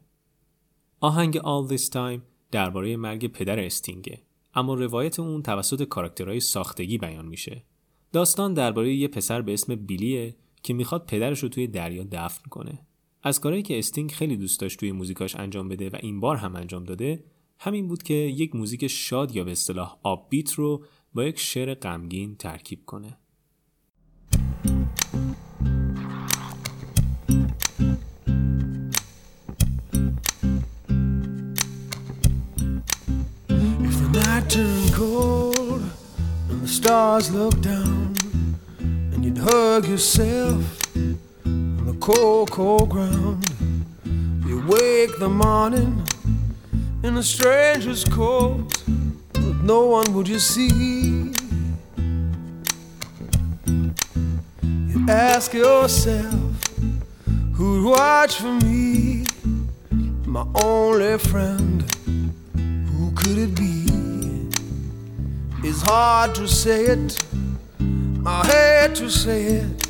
آهنگ 1.00 1.38
All 1.38 1.72
This 1.72 1.90
Time 1.90 2.20
درباره 2.50 2.96
مرگ 2.96 3.26
پدر 3.26 3.60
استینگه 3.60 4.22
اما 4.54 4.74
روایت 4.74 5.20
اون 5.20 5.42
توسط 5.42 5.82
کاراکترهای 5.82 6.40
ساختگی 6.40 6.98
بیان 6.98 7.26
میشه. 7.26 7.64
داستان 8.12 8.54
درباره 8.54 8.94
یه 8.94 9.08
پسر 9.08 9.42
به 9.42 9.52
اسم 9.52 9.74
بیلیه 9.74 10.36
که 10.62 10.74
می‌خواد 10.74 11.06
پدرش 11.06 11.42
رو 11.42 11.48
توی 11.48 11.66
دریا 11.66 12.04
دفن 12.12 12.48
کنه. 12.50 12.78
از 13.22 13.40
کارهایی 13.40 13.62
که 13.62 13.78
استینگ 13.78 14.10
خیلی 14.10 14.36
دوست 14.36 14.60
داشت 14.60 14.80
توی 14.80 14.92
موزیکاش 14.92 15.36
انجام 15.36 15.68
بده 15.68 15.88
و 15.88 15.96
این 16.00 16.20
بار 16.20 16.36
هم 16.36 16.56
انجام 16.56 16.84
داده 16.84 17.24
همین 17.58 17.88
بود 17.88 18.02
که 18.02 18.14
یک 18.14 18.56
موزیک 18.56 18.86
شاد 18.86 19.36
یا 19.36 19.44
به 19.44 19.52
اصطلاح 19.52 19.96
آب 20.02 20.26
بیت 20.30 20.52
رو 20.52 20.84
با 21.14 21.24
یک 21.24 21.38
شعر 21.38 21.74
غمگین 21.74 22.36
ترکیب 22.36 22.84
کنه. 22.86 23.16
Stars 36.82 37.30
look 37.30 37.60
down 37.60 38.14
and 38.78 39.22
you'd 39.22 39.36
hug 39.36 39.86
yourself 39.86 40.96
on 41.44 41.84
the 41.84 41.94
cold, 42.00 42.50
cold 42.50 42.88
ground. 42.88 43.44
You 44.46 44.64
wake 44.66 45.18
the 45.18 45.28
morning 45.28 46.02
in 47.04 47.18
a 47.18 47.22
stranger's 47.22 48.02
coat, 48.02 48.82
but 49.34 49.56
no 49.62 49.84
one 49.88 50.14
would 50.14 50.26
you 50.26 50.38
see. 50.38 51.34
You 54.62 55.06
ask 55.06 55.52
yourself, 55.52 56.66
who'd 57.56 57.84
watch 57.84 58.36
for 58.36 58.54
me? 58.64 59.26
My 60.24 60.46
only 60.64 61.18
friend, 61.18 61.82
who 62.88 63.12
could 63.12 63.36
it 63.36 63.54
be? 63.54 63.89
It's 65.62 65.82
hard 65.82 66.34
to 66.36 66.48
say 66.48 66.86
it. 66.86 67.22
I 68.24 68.46
hate 68.46 68.94
to 68.96 69.10
say 69.10 69.44
it, 69.44 69.88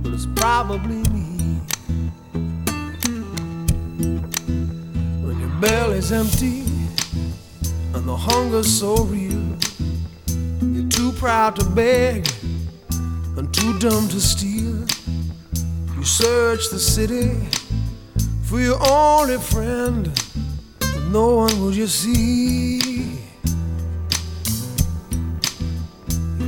but 0.00 0.12
it's 0.12 0.26
probably 0.36 1.02
me. 1.10 1.60
When 5.24 5.40
your 5.40 5.50
belly's 5.60 6.12
empty 6.12 6.60
and 7.94 8.06
the 8.06 8.16
hunger's 8.16 8.72
so 8.72 8.94
real, 9.04 9.56
you're 10.62 10.88
too 10.88 11.10
proud 11.18 11.56
to 11.56 11.64
beg 11.64 12.28
and 13.36 13.52
too 13.52 13.76
dumb 13.80 14.06
to 14.08 14.20
steal. 14.20 14.86
You 15.96 16.04
search 16.04 16.70
the 16.70 16.78
city 16.78 17.32
for 18.44 18.60
your 18.60 18.78
only 18.88 19.38
friend, 19.38 20.12
but 20.78 21.02
no 21.10 21.34
one 21.34 21.60
will 21.60 21.74
you 21.74 21.88
see. 21.88 22.85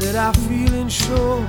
that 0.00 0.14
I 0.16 0.32
feel 0.32 0.58
feeling 0.68 0.88
sure. 0.88 1.46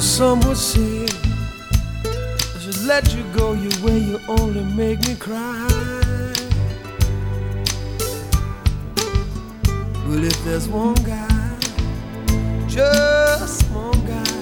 Some 0.00 0.40
would 0.40 0.56
say 0.56 1.04
I 1.04 2.58
should 2.60 2.84
let 2.84 3.14
you 3.14 3.24
go 3.34 3.52
your 3.52 3.72
way. 3.84 3.98
You 3.98 4.20
only 4.28 4.64
make 4.64 5.06
me 5.06 5.14
cry. 5.16 5.68
But 10.06 10.24
if 10.24 10.44
there's 10.44 10.68
one 10.68 10.94
guy, 10.94 11.58
just 12.68 13.70
one 13.70 14.00
guy, 14.06 14.40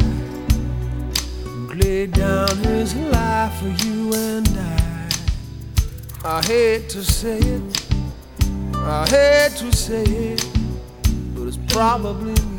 who 1.45 1.75
laid 1.75 2.13
down 2.13 2.57
his 2.59 2.95
life 2.97 3.55
for 3.61 3.69
you 3.85 4.13
and 4.15 4.49
I, 4.49 5.09
I 6.25 6.43
hate 6.43 6.89
to 6.91 7.05
say 7.05 7.39
it, 7.39 7.87
I 8.75 9.07
hate 9.09 9.57
to 9.59 9.73
say 9.73 10.03
it, 10.03 10.45
but 11.35 11.47
it's 11.47 11.59
probably 11.73 12.50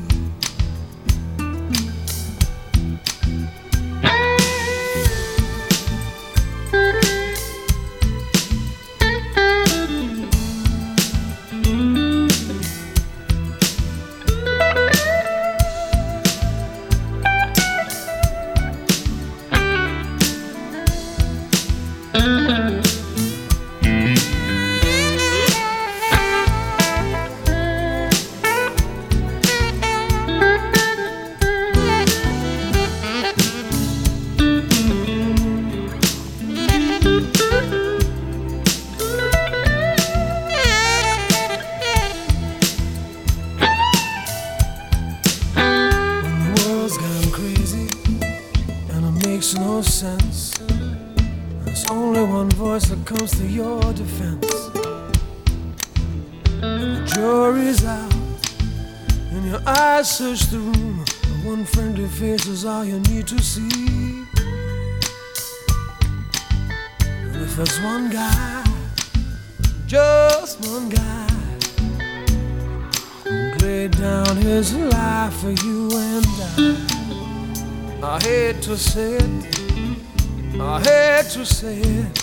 to 78.62 78.78
say 78.78 79.16
it, 79.16 80.62
I 80.62 80.80
hate 80.80 81.30
to 81.32 81.44
say 81.46 81.80
it, 81.80 82.14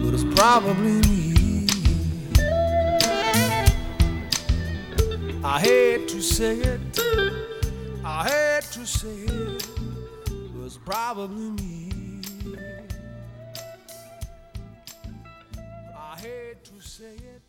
but 0.00 0.14
it's 0.14 0.24
probably 0.38 1.00
me. 1.08 1.66
I 5.42 5.58
hate 5.58 6.06
to 6.08 6.20
say 6.20 6.54
it, 6.56 6.80
I 8.04 8.28
hate 8.28 8.70
to 8.76 8.86
say 8.86 9.08
it, 9.08 9.66
was 10.56 10.78
probably 10.84 11.50
me. 11.60 11.90
I 15.96 16.16
hate 16.16 16.64
to 16.64 16.80
say 16.80 17.14
it. 17.14 17.42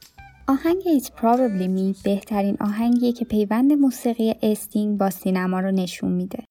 آهنگ 0.48 0.82
It's 0.86 1.10
Probably 1.10 1.68
Me 1.68 2.04
بهترین 2.04 2.58
آهنگیه 2.60 3.12
که 3.12 3.26
پیوند 3.26 3.74
موسیقی 3.74 4.36
استینگ 4.42 4.98
با 4.98 5.10
سینما 5.10 5.60
رو 5.60 5.72
نشون 5.72 6.12
میده. 6.12 6.51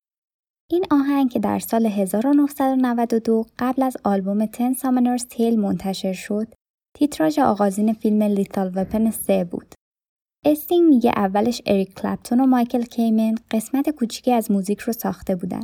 این 0.72 0.84
آهنگ 0.90 1.30
که 1.30 1.38
در 1.38 1.58
سال 1.58 1.86
1992 1.86 3.46
قبل 3.58 3.82
از 3.82 3.96
آلبوم 4.04 4.46
Ten 4.46 4.74
Summoner's 4.78 5.22
Tales 5.22 5.58
منتشر 5.58 6.12
شد، 6.12 6.46
تیتراژ 6.94 7.38
آغازین 7.38 7.92
فیلم 7.92 8.22
Lethal 8.22 8.72
Weapon 8.74 9.10
3 9.10 9.44
بود. 9.44 9.74
استینگ 10.44 10.88
میگه 10.88 11.12
اولش 11.16 11.62
اریک 11.66 11.94
کلپتون 11.94 12.40
و 12.40 12.46
مایکل 12.46 12.82
کیمن 12.82 13.34
قسمت 13.50 13.90
کوچیکی 13.90 14.32
از 14.32 14.50
موزیک 14.50 14.80
رو 14.80 14.92
ساخته 14.92 15.36
بودن 15.36 15.60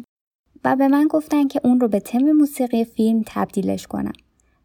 و 0.65 0.77
به 0.77 0.89
من 0.89 1.07
گفتن 1.11 1.49
که 1.49 1.61
اون 1.65 1.81
رو 1.81 1.89
به 1.89 2.01
تم 2.01 2.33
موسیقی 2.33 2.85
فیلم 2.85 3.23
تبدیلش 3.27 3.87
کنم. 3.87 4.13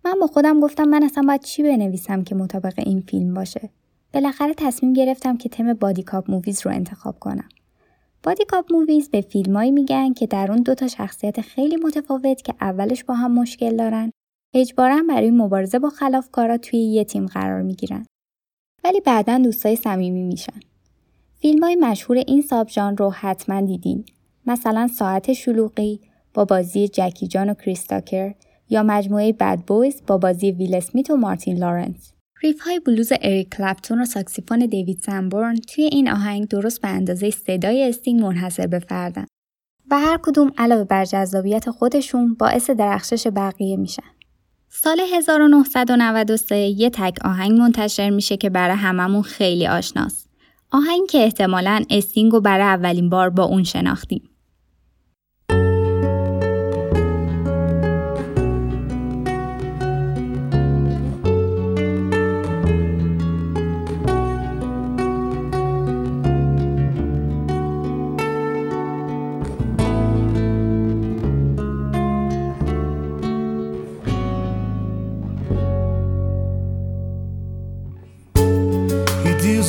من 0.06 0.19
با 0.21 0.27
خودم 0.27 0.60
گفتم 0.60 0.84
من 0.84 1.04
اصلا 1.04 1.23
باید 1.27 1.41
چی 1.41 1.63
بنویسم 1.63 2.23
که 2.23 2.36
مطابق 2.36 2.73
این 2.77 3.01
فیلم 3.01 3.34
باشه. 3.34 3.69
بالاخره 4.13 4.54
تصمیم 4.54 4.93
گرفتم 4.93 5.38
که 5.38 5.49
تم 5.49 5.73
Buddy 5.74 6.04
Cop 6.04 6.32
Movies 6.32 6.65
رو 6.65 6.71
انتخاب 6.71 7.19
کنم. 7.19 7.49
Buddy 8.24 8.55
Cop 8.55 8.74
Movies 8.74 9.10
به 9.10 9.21
فیلمایی 9.21 9.71
میگن 9.71 10.13
که 10.13 10.27
در 10.27 10.51
اون 10.51 10.62
دو 10.62 10.75
تا 10.75 10.88
شخصیت 10.88 11.41
خیلی 11.41 11.75
متفاوت 11.75 12.41
که 12.41 12.53
اولش 12.62 13.03
با 13.03 13.13
هم 13.13 13.31
مشکل 13.31 13.77
دارن. 13.77 14.12
اجبارا 14.53 15.03
برای 15.10 15.31
مبارزه 15.31 15.79
با 15.79 15.89
خلافکارا 15.89 16.57
توی 16.57 16.79
یه 16.79 17.03
تیم 17.03 17.25
قرار 17.25 17.62
می‌گیرن. 17.62 18.05
ولی 18.84 19.01
بعدا 19.01 19.38
دوستای 19.38 19.75
صمیمی 19.75 20.23
میشن. 20.23 20.60
فیلم 21.39 21.63
های 21.63 21.75
مشهور 21.75 22.17
این 22.27 22.41
sub 22.41 22.67
رو 22.97 23.10
حتما 23.10 23.62
دیدین. 23.62 24.05
مثلا 24.45 24.88
ساعت 24.88 25.34
شلوغی 25.34 25.99
با 26.34 26.45
بازی 26.45 26.88
جکی 26.88 27.27
چان 27.28 27.50
و 27.49 27.53
کریس 27.54 27.98
تاکر 27.98 28.34
یا 28.69 28.84
مجموعه 28.84 29.34
Bad 29.34 29.60
Boys 29.60 30.02
با 30.07 30.17
بازی 30.17 30.51
ویل 30.51 30.75
اسمیت 30.75 31.10
و 31.10 31.15
مارتین 31.15 31.57
لارنس. 31.57 32.11
riff 32.43 32.62
های 32.62 32.80
بلوز 32.80 33.12
اریک 33.21 33.49
کلپتون 33.49 34.01
و 34.01 34.06
ساکسیفون 34.06 34.60
دیوید 34.60 35.01
سنبورن 35.01 35.56
توی 35.56 35.84
این 35.84 36.10
آهنگ 36.10 36.47
درست 36.47 36.82
به 36.82 36.88
اندازه 36.88 37.30
صدای 37.30 37.89
استینگ 37.89 38.21
منحصر 38.21 38.67
به 38.67 38.80
فردن 38.80 39.25
و 39.91 39.99
هر 39.99 40.19
کدوم 40.23 40.51
علاوه 40.58 40.84
بر 40.84 41.06
جذابیت 41.06 41.69
خودشون 41.69 42.34
باعث 42.34 42.69
درخشش 42.69 43.27
بقیه 43.36 43.77
میشن. 43.77 44.04
سال 44.69 44.99
1993 45.13 46.58
یه 46.58 46.89
تک 46.89 47.17
آهنگ 47.25 47.51
منتشر 47.51 48.10
میشه 48.10 48.38
که 48.38 48.49
برای 48.49 48.75
هممون 48.75 49.21
خیلی 49.21 49.67
آشناست. 49.67 50.30
آهنگ 50.71 51.08
که 51.10 51.17
احتمالاً 51.17 51.84
استینگ 51.89 52.32
رو 52.32 52.41
برای 52.41 52.65
اولین 52.65 53.10
بار 53.10 53.30
با 53.30 53.43
اون 53.43 53.63
شناختیم. 53.63 54.31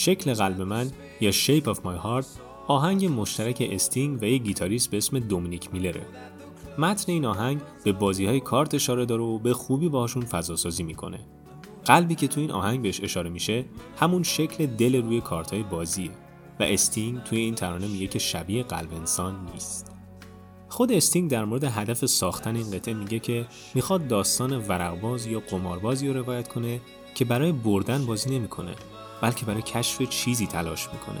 شکل 0.00 0.34
قلب 0.34 0.60
من 0.60 0.90
یا 1.20 1.32
Shape 1.32 1.64
of 1.64 1.76
My 1.76 2.04
Heart 2.04 2.26
آهنگ 2.66 3.06
مشترک 3.06 3.68
استینگ 3.70 4.22
و 4.22 4.24
یک 4.24 4.42
گیتاریست 4.42 4.90
به 4.90 4.96
اسم 4.96 5.18
دومینیک 5.18 5.72
میلره. 5.72 6.06
متن 6.78 7.12
این 7.12 7.24
آهنگ 7.24 7.60
به 7.84 7.92
بازی 7.92 8.26
های 8.26 8.40
کارت 8.40 8.74
اشاره 8.74 9.06
داره 9.06 9.22
و 9.22 9.38
به 9.38 9.52
خوبی 9.52 9.88
باهاشون 9.88 10.24
فضاسازی 10.24 10.82
می‌کنه. 10.82 11.20
قلبی 11.84 12.14
که 12.14 12.28
تو 12.28 12.40
این 12.40 12.50
آهنگ 12.50 12.82
بهش 12.82 13.00
اشاره 13.00 13.30
میشه 13.30 13.64
همون 13.96 14.22
شکل 14.22 14.66
دل 14.66 15.02
روی 15.02 15.20
کارت 15.20 15.52
های 15.52 15.62
بازیه 15.62 16.10
و 16.60 16.62
استینگ 16.62 17.22
توی 17.22 17.38
این 17.38 17.54
ترانه 17.54 17.86
میگه 17.86 18.06
که 18.06 18.18
شبیه 18.18 18.62
قلب 18.62 18.94
انسان 18.94 19.48
نیست. 19.52 19.92
خود 20.68 20.92
استینگ 20.92 21.30
در 21.30 21.44
مورد 21.44 21.64
هدف 21.64 22.06
ساختن 22.06 22.56
این 22.56 22.70
قطعه 22.70 22.94
میگه 22.94 23.18
که 23.18 23.46
می‌خواد 23.74 24.08
داستان 24.08 24.52
ورقباز 24.52 25.26
یا 25.26 25.40
قماربازی 25.40 26.08
رو 26.08 26.14
روایت 26.14 26.48
کنه 26.48 26.80
که 27.14 27.24
برای 27.24 27.52
بردن 27.52 28.06
بازی 28.06 28.38
نمی‌کنه 28.38 28.74
بلکه 29.20 29.46
برای 29.46 29.62
کشف 29.62 30.02
چیزی 30.02 30.46
تلاش 30.46 30.88
می‌کنه. 30.92 31.20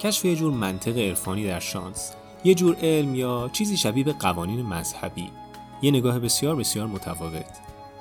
کشف 0.00 0.24
یه 0.24 0.36
جور 0.36 0.52
منطق 0.52 0.98
عرفانی 0.98 1.46
در 1.46 1.60
شانس 1.60 2.12
یه 2.44 2.54
جور 2.54 2.76
علم 2.82 3.14
یا 3.14 3.50
چیزی 3.52 3.76
شبیه 3.76 4.04
به 4.04 4.12
قوانین 4.12 4.62
مذهبی. 4.62 5.30
یه 5.82 5.90
نگاه 5.90 6.18
بسیار 6.18 6.56
بسیار 6.56 6.86
متفاوت. 6.86 7.46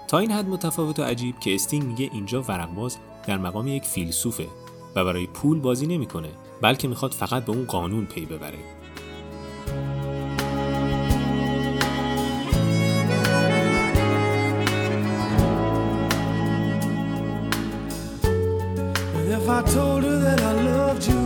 تا 0.08 0.18
این 0.18 0.32
حد 0.32 0.48
متفاوت 0.50 1.00
و 1.00 1.04
عجیب 1.04 1.40
که 1.40 1.56
استینگ 1.56 1.84
میگه 1.84 2.10
اینجا 2.14 2.42
ورقباز 2.42 2.98
در 3.28 3.38
مقام 3.38 3.68
یک 3.68 3.84
فیلسوفه 3.84 4.48
و 4.96 5.06
برای 5.06 5.28
پول 5.28 5.60
بازی 5.60 5.88
نمی‌کنه 5.88 6.30
بلکه 6.62 6.88
می‌خواد 6.88 7.12
فقط 7.12 7.46
به 7.46 7.52
اون 7.52 7.66
قانون 7.66 8.06
پی 8.06 8.26
ببره. 8.26 8.77
I 19.50 19.62
told 19.62 20.04
her 20.04 20.18
that 20.28 20.42
I 20.42 20.54
loved 20.72 21.04
you, 21.08 21.26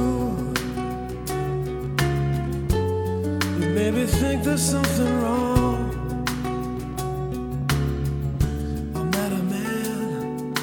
you 3.59 3.67
made 3.77 3.93
me 3.99 4.05
think 4.05 4.43
there's 4.43 4.61
something 4.61 5.13
wrong. 5.21 5.79
I'm 8.97 9.09
not 9.17 9.31
a 9.41 9.43
man, 9.55 10.53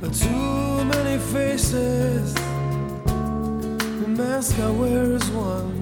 but 0.00 0.12
too 0.12 0.84
many 0.94 1.16
faces. 1.34 2.34
The 4.02 4.08
mask 4.20 4.58
I 4.58 4.70
wear 4.80 5.04
is 5.18 5.30
one. 5.30 5.72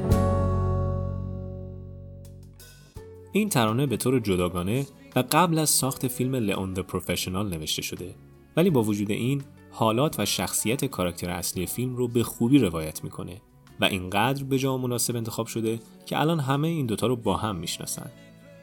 این 3.33 3.49
ترانه 3.49 3.87
به 3.87 3.97
طور 3.97 4.21
جداگانه 4.21 4.87
و 5.17 5.25
قبل 5.31 5.59
از 5.59 5.71
ساخت 5.71 6.09
فیلم 6.09 6.35
لئون 6.35 6.73
د 6.73 6.81
پروفشنال 6.81 7.49
نوشته 7.49 7.83
شده 7.83 8.15
ولی 8.57 8.71
با 8.71 8.83
وجود 8.83 9.11
این 9.11 9.43
حالات 9.77 10.21
و 10.21 10.25
شخصیت 10.25 10.85
کاراکتر 10.85 11.31
اصلی 11.31 11.67
فیلم 11.67 11.97
رو 11.97 12.09
به 12.09 12.23
خوبی 12.23 12.59
روایت 12.59 13.05
می‌کنه 13.05 13.41
و 13.81 13.85
اینقدر 13.85 14.45
به 14.45 14.59
جا 14.59 14.77
مناسب 14.77 15.17
انتخاب 15.17 15.47
شده 15.47 15.81
که 16.07 16.21
الان 16.21 16.41
همه 16.41 16.69
این 16.69 16.87
دوتا 16.87 17.07
رو 17.07 17.17
با 17.17 17.37
هم 17.37 17.57
می‌شناسن. 17.57 18.11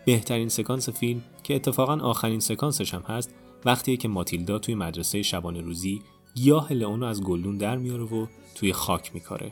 بهترین 0.05 0.49
سکانس 0.49 0.89
فیلم 0.89 1.21
که 1.43 1.55
اتفاقا 1.55 1.93
آخرین 1.93 2.39
سکانسش 2.39 2.93
هم 2.93 3.01
هست 3.01 3.33
وقتیه 3.65 3.97
که 3.97 4.07
ماتیلدا 4.07 4.59
توی 4.59 4.75
مدرسه 4.75 5.21
شبانه 5.21 5.61
روزی 5.61 6.01
گیاه 6.35 6.73
لئون 6.73 7.03
از 7.03 7.23
گلدون 7.23 7.57
در 7.57 7.77
میاره 7.77 8.03
و 8.03 8.25
توی 8.55 8.73
خاک 8.73 9.13
میکاره 9.13 9.51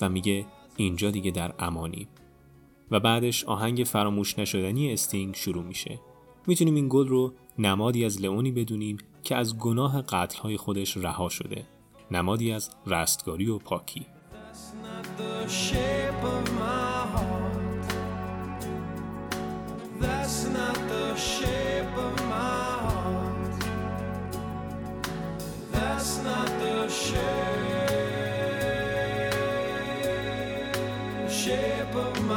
و 0.00 0.08
میگه 0.08 0.46
اینجا 0.76 1.10
دیگه 1.10 1.30
در 1.30 1.54
امانی. 1.58 2.08
و 2.90 3.00
بعدش 3.00 3.44
آهنگ 3.44 3.84
فراموش 3.86 4.38
نشدنی 4.38 4.92
استینگ 4.92 5.34
شروع 5.34 5.64
میشه. 5.64 6.00
می‌تونیم 6.46 6.74
این 6.74 6.86
گل 6.88 7.08
رو 7.08 7.32
نمادی 7.60 8.04
از 8.04 8.22
لئونی 8.22 8.52
بدونیم 8.52 8.96
که 9.22 9.36
از 9.36 9.58
گناه 9.58 10.02
قتلهای 10.02 10.56
خودش 10.56 10.96
رها 10.96 11.28
شده. 11.28 11.66
نمادی 12.10 12.52
از 12.52 12.70
رستگاری 12.86 13.48
و 13.48 13.58
پاکی. 13.58 14.06
Shape 31.48 31.94
of 31.94 32.27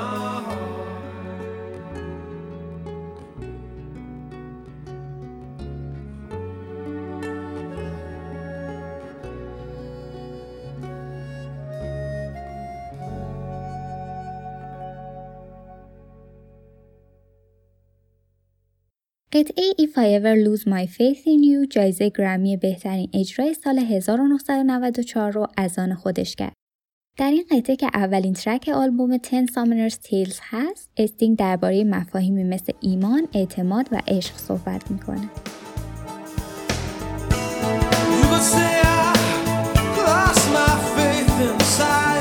قطعه 19.33 19.73
If 19.79 19.97
I 19.97 20.07
Ever 20.19 20.35
Lose 20.45 20.63
My 20.63 20.87
Faith 20.97 21.23
in 21.23 21.41
You 21.43 21.67
جایزه 21.69 22.09
گرمی 22.09 22.57
بهترین 22.57 23.09
اجرای 23.13 23.53
سال 23.53 23.79
1994 23.79 25.31
رو 25.31 25.47
از 25.57 25.79
آن 25.79 25.93
خودش 25.93 26.35
کرد. 26.35 26.53
در 27.17 27.31
این 27.31 27.43
قطعه 27.51 27.75
که 27.75 27.89
اولین 27.93 28.33
ترک 28.33 28.69
آلبوم 28.73 29.17
10 29.17 29.45
Summoners 29.45 29.93
Tales 29.93 30.37
هست، 30.41 30.89
استینگ 30.97 31.37
درباره 31.37 31.83
مفاهیمی 31.83 32.43
مثل 32.43 32.73
ایمان، 32.81 33.27
اعتماد 33.33 33.87
و 33.91 34.01
عشق 34.07 34.37
صحبت 34.37 34.91
می‌کنه. 34.91 35.29
خودش 41.51 42.20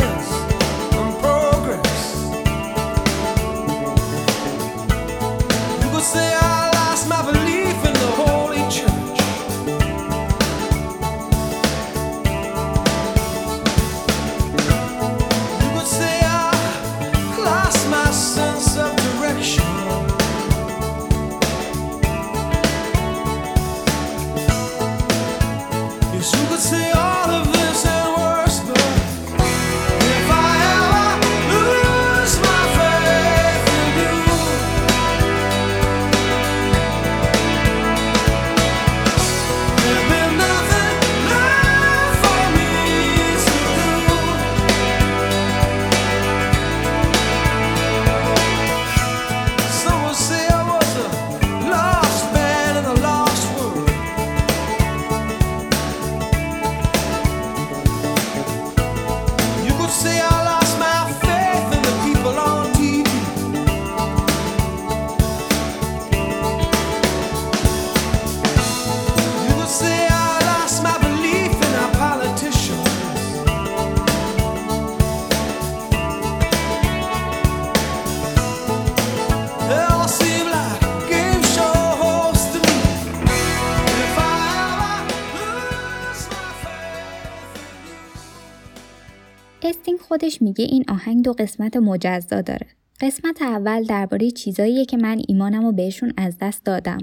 میگه 90.51 90.65
این 90.65 90.85
آهنگ 90.89 91.25
دو 91.25 91.33
قسمت 91.33 91.77
مجزا 91.77 92.41
داره. 92.41 92.67
قسمت 93.01 93.43
اول 93.43 93.85
درباره 93.85 94.31
چیزاییه 94.31 94.85
که 94.85 94.97
من 94.97 95.23
ایمانم 95.29 95.65
رو 95.65 95.73
بهشون 95.73 96.13
از 96.17 96.39
دست 96.41 96.65
دادم. 96.65 96.99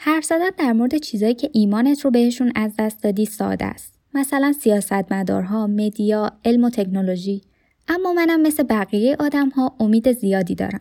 حرف 0.00 0.24
زدن 0.24 0.50
در 0.58 0.72
مورد 0.72 0.96
چیزایی 0.96 1.34
که 1.34 1.50
ایمانت 1.52 2.00
رو 2.00 2.10
بهشون 2.10 2.52
از 2.54 2.72
دست 2.78 3.02
دادی 3.02 3.24
ساده 3.26 3.64
است. 3.64 3.98
مثلا 4.14 4.52
سیاستمدارها، 4.52 5.66
مدیا، 5.66 6.32
علم 6.44 6.64
و 6.64 6.70
تکنولوژی. 6.70 7.42
اما 7.88 8.12
منم 8.12 8.42
مثل 8.42 8.62
بقیه 8.62 9.16
آدم 9.18 9.48
ها 9.48 9.76
امید 9.80 10.12
زیادی 10.12 10.54
دارم 10.54 10.80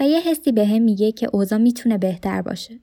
و 0.00 0.02
یه 0.02 0.20
حسی 0.20 0.52
به 0.52 0.66
هم 0.66 0.82
میگه 0.82 1.12
که 1.12 1.30
اوضاع 1.32 1.58
می‌تونه 1.58 1.98
بهتر 1.98 2.42
باشه. 2.42 2.80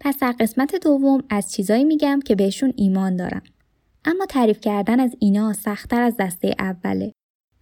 پس 0.00 0.18
در 0.18 0.32
قسمت 0.32 0.74
دوم 0.74 1.22
از 1.30 1.52
چیزایی 1.52 1.84
میگم 1.84 2.20
که 2.24 2.34
بهشون 2.34 2.72
ایمان 2.76 3.16
دارم. 3.16 3.42
اما 4.04 4.26
تعریف 4.26 4.60
کردن 4.60 5.00
از 5.00 5.16
اینا 5.18 5.52
سختتر 5.52 6.02
از 6.02 6.16
دسته 6.18 6.54
اوله. 6.58 7.12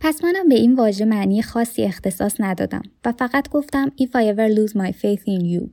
پس 0.07 0.25
منم 0.25 0.49
به 0.49 0.55
این 0.55 0.75
واژه 0.75 1.05
معنی 1.05 1.43
خاصی 1.43 1.83
اختصاص 1.83 2.41
ندادم 2.41 2.83
و 3.05 3.13
فقط 3.13 3.49
گفتم 3.49 3.93
If 4.01 4.05
I 4.05 4.35
ever 4.35 4.57
lose 4.57 4.73
my 4.73 4.93
faith 4.93 5.23
in 5.27 5.45
you. 5.45 5.69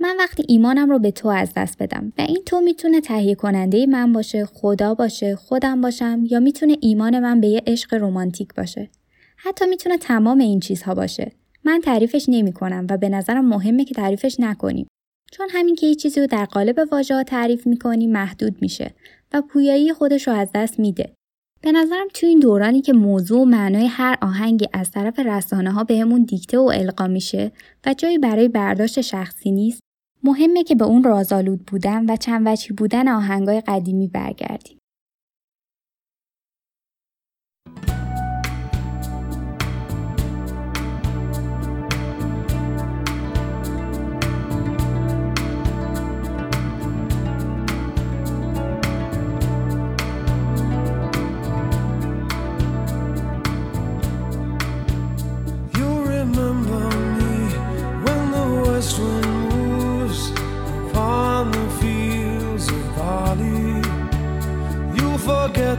من 0.00 0.16
وقتی 0.18 0.44
ایمانم 0.48 0.90
رو 0.90 0.98
به 0.98 1.10
تو 1.10 1.28
از 1.28 1.52
دست 1.56 1.82
بدم 1.82 2.12
و 2.18 2.22
این 2.22 2.42
تو 2.46 2.60
می‌تونه 2.60 3.00
تهیه 3.00 3.34
کننده 3.34 3.86
من 3.86 4.12
باشه، 4.12 4.44
خدا 4.44 4.94
باشه، 4.94 5.36
خودم 5.36 5.80
باشم 5.80 6.24
یا 6.30 6.40
می‌تونه 6.40 6.76
ایمان 6.80 7.18
من 7.18 7.40
به 7.40 7.46
یه 7.46 7.62
عشق 7.66 7.94
رمانتیک 7.94 8.54
باشه. 8.54 8.90
حتی 9.36 9.66
می‌تونه 9.66 9.98
تمام 9.98 10.38
این 10.38 10.60
چیزها 10.60 10.94
باشه. 10.94 11.32
من 11.64 11.80
تعریفش 11.84 12.24
نمی 12.28 12.52
کنم 12.52 12.86
و 12.90 12.96
به 12.96 13.08
نظرم 13.08 13.48
مهمه 13.48 13.84
که 13.84 13.94
تعریفش 13.94 14.36
نکنیم. 14.40 14.86
چون 15.32 15.48
همین 15.50 15.74
که 15.74 15.86
یه 15.86 15.94
چیزی 15.94 16.20
رو 16.20 16.26
در 16.26 16.44
قالب 16.44 16.88
واژه 16.92 17.24
تعریف 17.24 17.66
می‌کنی 17.66 18.06
محدود 18.06 18.56
میشه 18.60 18.94
و 19.32 19.42
پویایی 19.42 19.92
خودش 19.92 20.28
رو 20.28 20.34
از 20.34 20.48
دست 20.54 20.80
میده. 20.80 21.12
به 21.60 21.72
نظرم 21.72 22.06
تو 22.14 22.26
این 22.26 22.40
دورانی 22.40 22.82
که 22.82 22.92
موضوع 22.92 23.40
و 23.40 23.44
معنای 23.44 23.86
هر 23.86 24.18
آهنگی 24.22 24.66
از 24.72 24.90
طرف 24.90 25.18
رسانه 25.18 25.72
ها 25.72 25.84
بهمون 25.84 26.22
دیکته 26.22 26.58
و 26.58 26.72
القا 26.74 27.06
میشه 27.06 27.52
و 27.86 27.94
جایی 27.94 28.18
برای 28.18 28.48
برداشت 28.48 29.00
شخصی 29.00 29.50
نیست 29.50 29.80
مهمه 30.24 30.64
که 30.64 30.74
به 30.74 30.84
اون 30.84 31.04
رازآلود 31.04 31.66
بودن 31.66 32.10
و 32.10 32.16
چند 32.16 32.46
وجهی 32.46 32.74
بودن 32.74 33.08
آهنگای 33.08 33.60
قدیمی 33.60 34.08
برگردیم. 34.08 34.77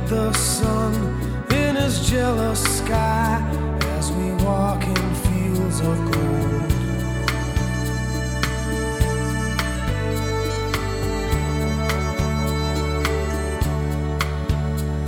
The 0.10 0.34
sun 0.34 0.92
in 1.52 1.76
his 1.76 2.10
jealous 2.10 2.64
sky 2.80 3.40
as 3.98 4.12
we 4.14 4.32
walk 4.44 4.84
in 4.84 5.16
fields 5.26 5.80
of 5.82 5.98
gold. 6.12 6.72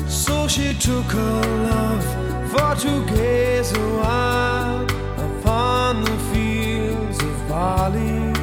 So 0.07 0.47
she 0.47 0.75
took 0.75 1.05
her 1.05 1.41
love 1.71 2.05
for 2.51 2.75
to 2.83 3.03
gaze 3.07 3.71
a 3.71 3.89
while 4.01 4.83
upon 5.17 6.03
the 6.03 6.17
fields 6.31 7.17
of 7.23 7.49
barley. 7.49 8.33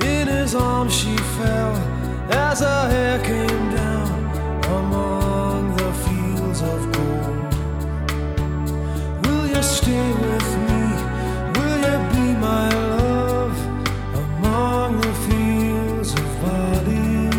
In 0.00 0.28
his 0.28 0.54
arms 0.54 0.94
she 0.96 1.14
fell 1.36 1.76
as 2.30 2.60
her 2.60 2.88
hair 2.88 3.18
came 3.22 3.70
down 3.70 3.81
stay 9.81 10.11
with 10.25 10.49
me? 10.67 10.83
Will 11.55 11.77
you 11.87 11.97
be 12.13 12.27
my 12.49 12.69
love 12.97 13.57
among 14.23 15.01
the 15.01 15.13
fields 15.25 16.11
of 16.13 16.27
body? 16.41 17.29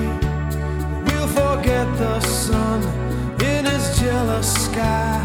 We'll 1.06 1.30
forget 1.40 1.86
the 1.98 2.20
sun 2.20 2.80
in 3.50 3.64
his 3.66 3.84
jealous 4.00 4.48
sky 4.66 5.16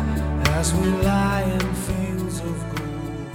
as 0.58 0.74
we 0.74 0.88
lie 1.10 1.44
in 1.58 1.68
fields 1.88 2.40
of 2.40 2.56
gold. 2.76 3.32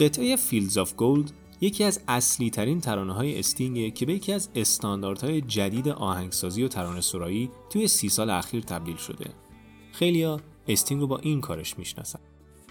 قطعه 0.00 0.36
Fields 0.36 0.76
of 0.76 0.96
Gold 0.96 1.32
یکی 1.61 1.83
از 1.83 1.99
اصلی 2.07 2.49
ترین 2.49 2.81
ترانه 2.81 3.13
های 3.13 3.39
استینگ 3.39 3.93
که 3.93 4.05
به 4.05 4.13
یکی 4.13 4.33
از 4.33 4.49
استانداردهای 4.55 5.41
جدید 5.41 5.89
آهنگسازی 5.89 6.63
و 6.63 6.67
ترانه 6.67 7.01
سرایی 7.01 7.49
توی 7.69 7.87
سی 7.87 8.09
سال 8.09 8.29
اخیر 8.29 8.63
تبدیل 8.63 8.95
شده. 8.95 9.29
خیلیا 9.91 10.39
استینگ 10.67 11.01
رو 11.01 11.07
با 11.07 11.17
این 11.17 11.41
کارش 11.41 11.77
می‌شناسن. 11.77 12.19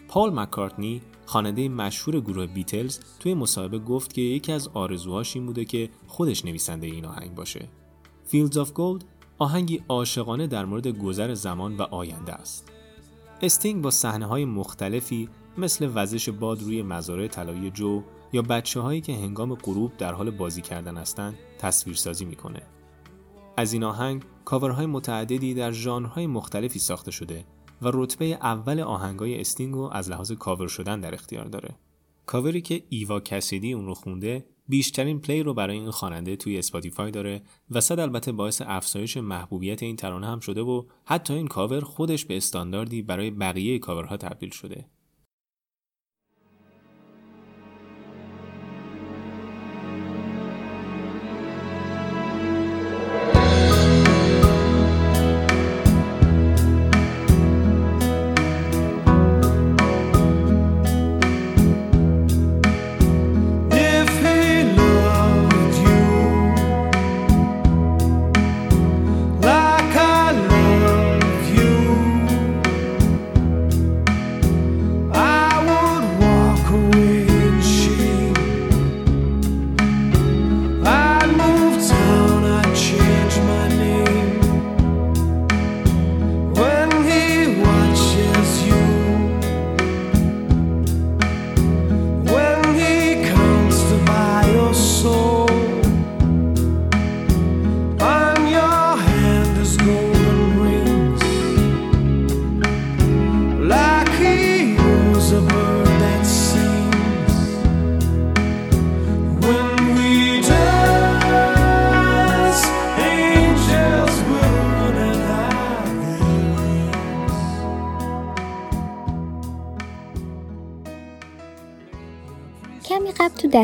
پال 0.08 0.40
مکارتنی 0.40 1.00
خواننده 1.26 1.68
مشهور 1.68 2.20
گروه 2.20 2.46
بیتلز 2.46 2.98
توی 3.20 3.34
مصاحبه 3.34 3.78
گفت 3.78 4.12
که 4.12 4.20
یکی 4.20 4.52
از 4.52 4.68
آرزوهاش 4.68 5.36
این 5.36 5.46
بوده 5.46 5.64
که 5.64 5.88
خودش 6.06 6.44
نویسنده 6.44 6.86
این 6.86 7.04
آهنگ 7.04 7.34
باشه. 7.34 7.68
Fields 8.32 8.54
of 8.54 8.68
Gold 8.68 9.04
آهنگی 9.38 9.82
عاشقانه 9.88 10.46
در 10.46 10.64
مورد 10.64 10.86
گذر 10.86 11.34
زمان 11.34 11.76
و 11.76 11.82
آینده 11.82 12.32
است. 12.32 12.72
استینگ 13.42 13.82
با 13.82 13.90
صحنه 13.90 14.26
های 14.26 14.44
مختلفی 14.44 15.28
مثل 15.58 15.90
وزش 15.94 16.28
باد 16.28 16.62
روی 16.62 16.82
مزارع 16.82 17.26
طلایی 17.26 17.70
جو 17.70 18.02
یا 18.34 18.42
بچه 18.42 18.80
هایی 18.80 19.00
که 19.00 19.12
هنگام 19.14 19.54
غروب 19.54 19.96
در 19.96 20.12
حال 20.12 20.30
بازی 20.30 20.62
کردن 20.62 20.96
هستند 20.96 21.38
تصویرسازی 21.58 22.24
می‌کنه. 22.24 22.62
از 23.56 23.72
این 23.72 23.84
آهنگ 23.84 24.22
کاورهای 24.44 24.86
متعددی 24.86 25.54
در 25.54 25.72
ژانرهای 25.72 26.26
مختلفی 26.26 26.78
ساخته 26.78 27.10
شده 27.10 27.44
و 27.82 27.90
رتبه 27.94 28.24
اول 28.24 28.80
آهنگای 28.80 29.40
استینگ 29.40 29.74
رو 29.74 29.90
از 29.92 30.10
لحاظ 30.10 30.32
کاور 30.32 30.68
شدن 30.68 31.00
در 31.00 31.14
اختیار 31.14 31.44
داره. 31.44 31.74
کاوری 32.26 32.60
که 32.60 32.82
ایوا 32.88 33.20
کسیدی 33.20 33.72
اون 33.72 33.86
رو 33.86 33.94
خونده 33.94 34.46
بیشترین 34.68 35.20
play 35.20 35.42
رو 35.42 35.54
برای 35.54 35.78
این 35.78 35.90
خواننده 35.90 36.36
توی 36.36 36.58
اسپاتیفای 36.58 37.10
داره 37.10 37.42
و 37.70 37.80
صد 37.80 38.00
البته 38.00 38.32
باعث 38.32 38.62
افزایش 38.66 39.16
محبوبیت 39.16 39.82
این 39.82 39.96
ترانه 39.96 40.26
هم 40.26 40.40
شده 40.40 40.60
و 40.60 40.82
حتی 41.04 41.34
این 41.34 41.46
کاور 41.46 41.80
خودش 41.80 42.24
به 42.24 42.36
استانداردی 42.36 43.02
برای 43.02 43.30
بقیه 43.30 43.78
کاورها 43.78 44.16
تبدیل 44.16 44.50
شده. 44.50 44.84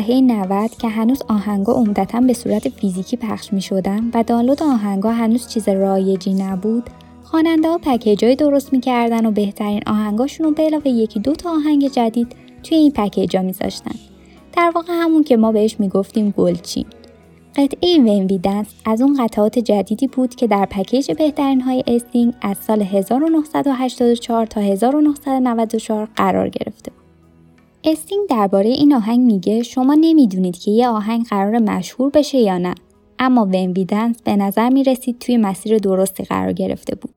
دهه 0.01 0.21
90 0.21 0.71
که 0.71 0.87
هنوز 0.87 1.21
آهنگا 1.29 1.73
عمدتا 1.73 2.21
به 2.21 2.33
صورت 2.33 2.69
فیزیکی 2.69 3.17
پخش 3.17 3.53
می 3.53 3.61
شدن 3.61 4.11
و 4.13 4.23
دانلود 4.23 4.63
آهنگا 4.63 5.11
هنوز 5.11 5.47
چیز 5.47 5.69
رایجی 5.69 6.33
نبود. 6.33 6.89
خواننده 7.23 7.67
ها 7.69 7.77
پکیجای 7.77 8.35
درست 8.35 8.73
می‌کردن 8.73 9.25
و 9.25 9.31
بهترین 9.31 9.81
آهنگاشون 9.87 10.45
رو 10.45 10.51
به 10.51 10.63
علاوه 10.63 10.87
یکی 10.87 11.19
دو 11.19 11.33
تا 11.33 11.49
آهنگ 11.49 11.87
جدید 11.87 12.35
توی 12.63 12.77
این 12.77 12.91
پکیجا 12.91 13.41
میذاشتن. 13.41 13.95
در 14.57 14.71
واقع 14.75 14.93
همون 14.93 15.23
که 15.23 15.37
ما 15.37 15.51
بهش 15.51 15.75
می‌گفتیم 15.79 16.33
گلچین. 16.37 16.85
قطعه 17.55 17.97
When 17.97 18.25
We 18.25 18.37
Dance 18.37 18.67
از 18.85 19.01
اون 19.01 19.25
قطعات 19.25 19.59
جدیدی 19.59 20.07
بود 20.07 20.35
که 20.35 20.47
در 20.47 20.65
پکیج 20.65 21.11
بهترین 21.11 21.61
های 21.61 21.83
استینگ 21.87 22.33
از 22.41 22.57
سال 22.57 22.81
1984 22.81 24.45
تا 24.45 24.61
1994 24.61 26.09
قرار 26.15 26.49
گرفته. 26.49 27.00
استینگ 27.83 28.29
درباره 28.29 28.69
این 28.69 28.93
آهنگ 28.93 29.19
میگه 29.19 29.63
شما 29.63 29.93
نمی‌دونید 29.93 30.57
که 30.57 30.71
یه 30.71 30.87
آهنگ 30.87 31.25
قرار 31.25 31.59
مشهور 31.59 32.09
بشه 32.09 32.37
یا 32.37 32.57
نه 32.57 32.75
اما 33.19 33.45
When 33.45 33.71
We 33.71 33.85
Dance 33.85 34.21
به 34.21 34.35
نظر 34.35 34.69
می‌رسید 34.69 35.19
توی 35.19 35.37
مسیر 35.37 35.77
درستی 35.77 36.23
قرار 36.23 36.53
گرفته 36.53 36.95
بود. 36.95 37.13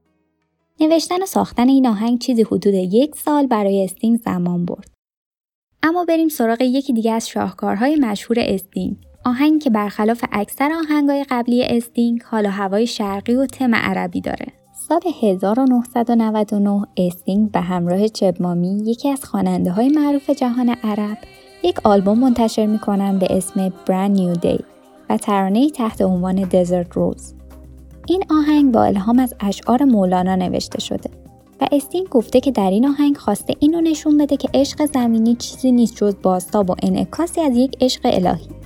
نوشتن 0.81 1.23
و 1.23 1.27
ساختن 1.27 1.69
این 1.69 1.87
آهنگ 1.87 2.19
چیزی 2.19 2.43
حدود 2.43 2.75
یک 2.75 3.17
سال 3.17 3.47
برای 3.47 3.85
استینگ 3.85 4.19
زمان 4.19 4.65
برد. 4.65 4.91
اما 5.83 6.05
بریم 6.05 6.29
سراغ 6.29 6.61
یکی 6.61 6.93
دیگه 6.93 7.13
از 7.13 7.29
شاهکارهای 7.29 7.97
مشهور 7.97 8.37
استینگ. 8.41 8.97
آهنگ 9.25 9.63
که 9.63 9.71
برخلاف 9.71 10.25
اکثر 10.33 10.73
آهنگهای 10.73 11.25
قبلی 11.31 11.65
استینگ 11.65 12.23
حال 12.23 12.47
و 12.47 12.51
هوای 12.51 12.87
شرقی 12.87 13.35
و 13.35 13.47
تم 13.47 13.75
عربی 13.75 14.21
داره. 14.21 14.64
سال 14.89 15.01
1999 15.23 16.87
استینگ 16.97 17.51
به 17.51 17.61
همراه 17.61 18.09
چب 18.09 18.46
مامی 18.46 18.83
یکی 18.85 19.09
از 19.09 19.25
خواننده 19.25 19.71
های 19.71 19.89
معروف 19.89 20.31
جهان 20.31 20.69
عرب 20.69 21.19
یک 21.63 21.87
آلبوم 21.87 22.19
منتشر 22.19 22.67
می‌کنن 22.67 23.19
به 23.19 23.27
اسم 23.31 23.69
Brand 23.69 24.19
New 24.19 24.41
Day 24.41 24.63
و 25.11 25.17
ترانه 25.17 25.71
تحت 25.71 26.03
عنوان 26.03 26.37
دزرت 26.37 26.93
روز. 26.93 27.35
این 28.09 28.25
آهنگ 28.31 28.73
با 28.73 28.85
الهام 28.85 29.19
از 29.19 29.35
اشعار 29.41 29.85
مولانا 29.85 30.37
نوشته 30.37 30.81
شده 30.81 31.11
و 31.61 31.67
استینگ 31.73 32.09
گفته 32.09 32.41
که 32.41 32.51
در 32.51 32.71
این 32.71 32.87
آهنگ 32.87 33.17
خواسته 33.17 33.55
اینو 33.61 33.81
نشون 33.81 34.19
بده 34.19 34.37
که 34.37 34.49
عشق 34.55 34.87
زمینی 34.87 35.35
چیزی 35.35 35.73
نیست 35.73 35.97
جز 35.97 36.15
بازتاب 36.23 36.71
و 36.71 36.75
انعکاسی 36.83 37.41
از 37.41 37.57
یک 37.57 37.77
عشق 37.81 38.01
الهی. 38.05 38.64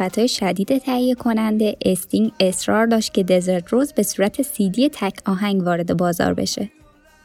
مخالفت 0.00 0.26
شدید 0.26 0.78
تهیه 0.78 1.14
کننده 1.14 1.76
استینگ 1.84 2.32
اصرار 2.40 2.86
داشت 2.86 3.14
که 3.14 3.22
Desert 3.22 3.68
Rose 3.68 3.92
به 3.92 4.02
صورت 4.02 4.42
سی‌دی 4.42 4.88
تک 4.88 5.18
آهنگ 5.26 5.62
وارد 5.62 5.96
بازار 5.96 6.34
بشه. 6.34 6.70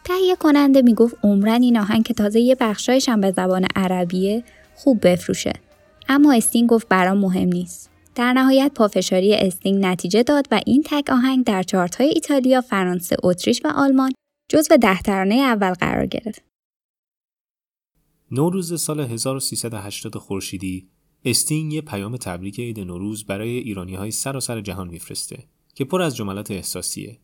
تهیه 0.04 0.36
کننده 0.36 0.82
می‌گفت 0.82 1.16
عمرا 1.24 1.62
این 1.62 1.78
آهنگ 1.78 2.04
که 2.04 2.14
تازه 2.14 2.40
یه 2.40 2.56
بخشاییش 2.56 3.10
هم 3.10 3.22
به 3.22 3.32
زبان 3.32 3.68
عربیه 3.76 4.44
خوب 4.76 5.08
بفروشه. 5.08 5.54
اما 6.10 6.34
استینگ 6.34 6.70
گفت 6.70 6.88
برام 6.88 7.18
مهم 7.18 7.48
نیست. 7.48 7.90
در 8.16 8.34
نهایت 8.34 8.72
پافشاری 8.76 9.34
استینگ 9.34 9.86
نتیجه 9.86 10.24
داد 10.24 10.46
و 10.52 10.62
این 10.66 10.84
تک 10.86 11.10
آهنگ 11.10 11.46
در 11.46 11.64
چارت 11.64 11.96
های 11.96 12.08
ایتالیا، 12.08 12.62
فرانسه، 12.62 13.16
اتریش 13.24 13.62
و 13.64 13.68
آلمان 13.76 14.12
جزو 14.52 14.78
ده 14.78 15.02
ترانه 15.02 15.36
اول 15.36 15.74
قرار 15.74 16.06
گرفت. 16.06 16.42
نوروز 18.32 18.82
سال 18.82 19.00
1380 19.00 20.16
خورشیدی 20.16 20.90
استینگ 21.26 21.74
یه 21.74 21.82
پیام 21.82 22.18
تبریک 22.18 22.60
عید 22.60 22.80
نوروز 22.80 23.26
برای 23.26 23.50
ایرانی 23.50 23.96
های 23.96 24.12
سراسر 24.12 24.62
جهان 24.62 24.88
میفرسته 24.88 25.44
که 25.76 25.86
پر 25.86 26.02
از 26.02 26.16
جملات 26.16 26.52
احساسیه 26.52 27.20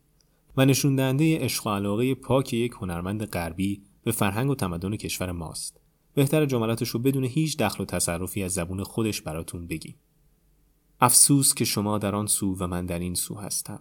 و 0.56 0.64
نشون 0.64 0.96
دهنده 0.96 1.38
عشق 1.38 1.66
و 1.66 1.70
علاقه 1.70 2.14
پاک 2.14 2.52
یک 2.52 2.72
هنرمند 2.72 3.24
غربی 3.24 3.82
به 4.02 4.12
فرهنگ 4.12 4.50
و 4.50 4.54
تمدن 4.54 4.96
کشور 4.96 5.32
ماست. 5.32 5.80
بهتر 6.14 6.46
جملاتش 6.46 6.88
رو 6.88 7.00
بدون 7.00 7.24
هیچ 7.24 7.56
دخل 7.56 7.82
و 7.82 7.86
تصرفی 7.86 8.42
از 8.42 8.52
زبون 8.52 8.82
خودش 8.82 9.22
براتون 9.22 9.66
بگیم. 9.66 9.94
افسوس 11.00 11.54
که 11.54 11.64
شما 11.64 11.98
در 11.98 12.14
آن 12.14 12.26
سو 12.26 12.56
و 12.58 12.66
من 12.66 12.86
در 12.86 12.98
این 12.98 13.14
سو 13.14 13.34
هستم. 13.34 13.80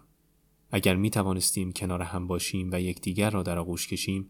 اگر 0.71 0.95
می 0.95 1.09
توانستیم 1.09 1.71
کنار 1.71 2.01
هم 2.01 2.27
باشیم 2.27 2.69
و 2.71 2.81
یکدیگر 2.81 3.29
را 3.29 3.43
در 3.43 3.57
آغوش 3.57 3.87
کشیم، 3.87 4.29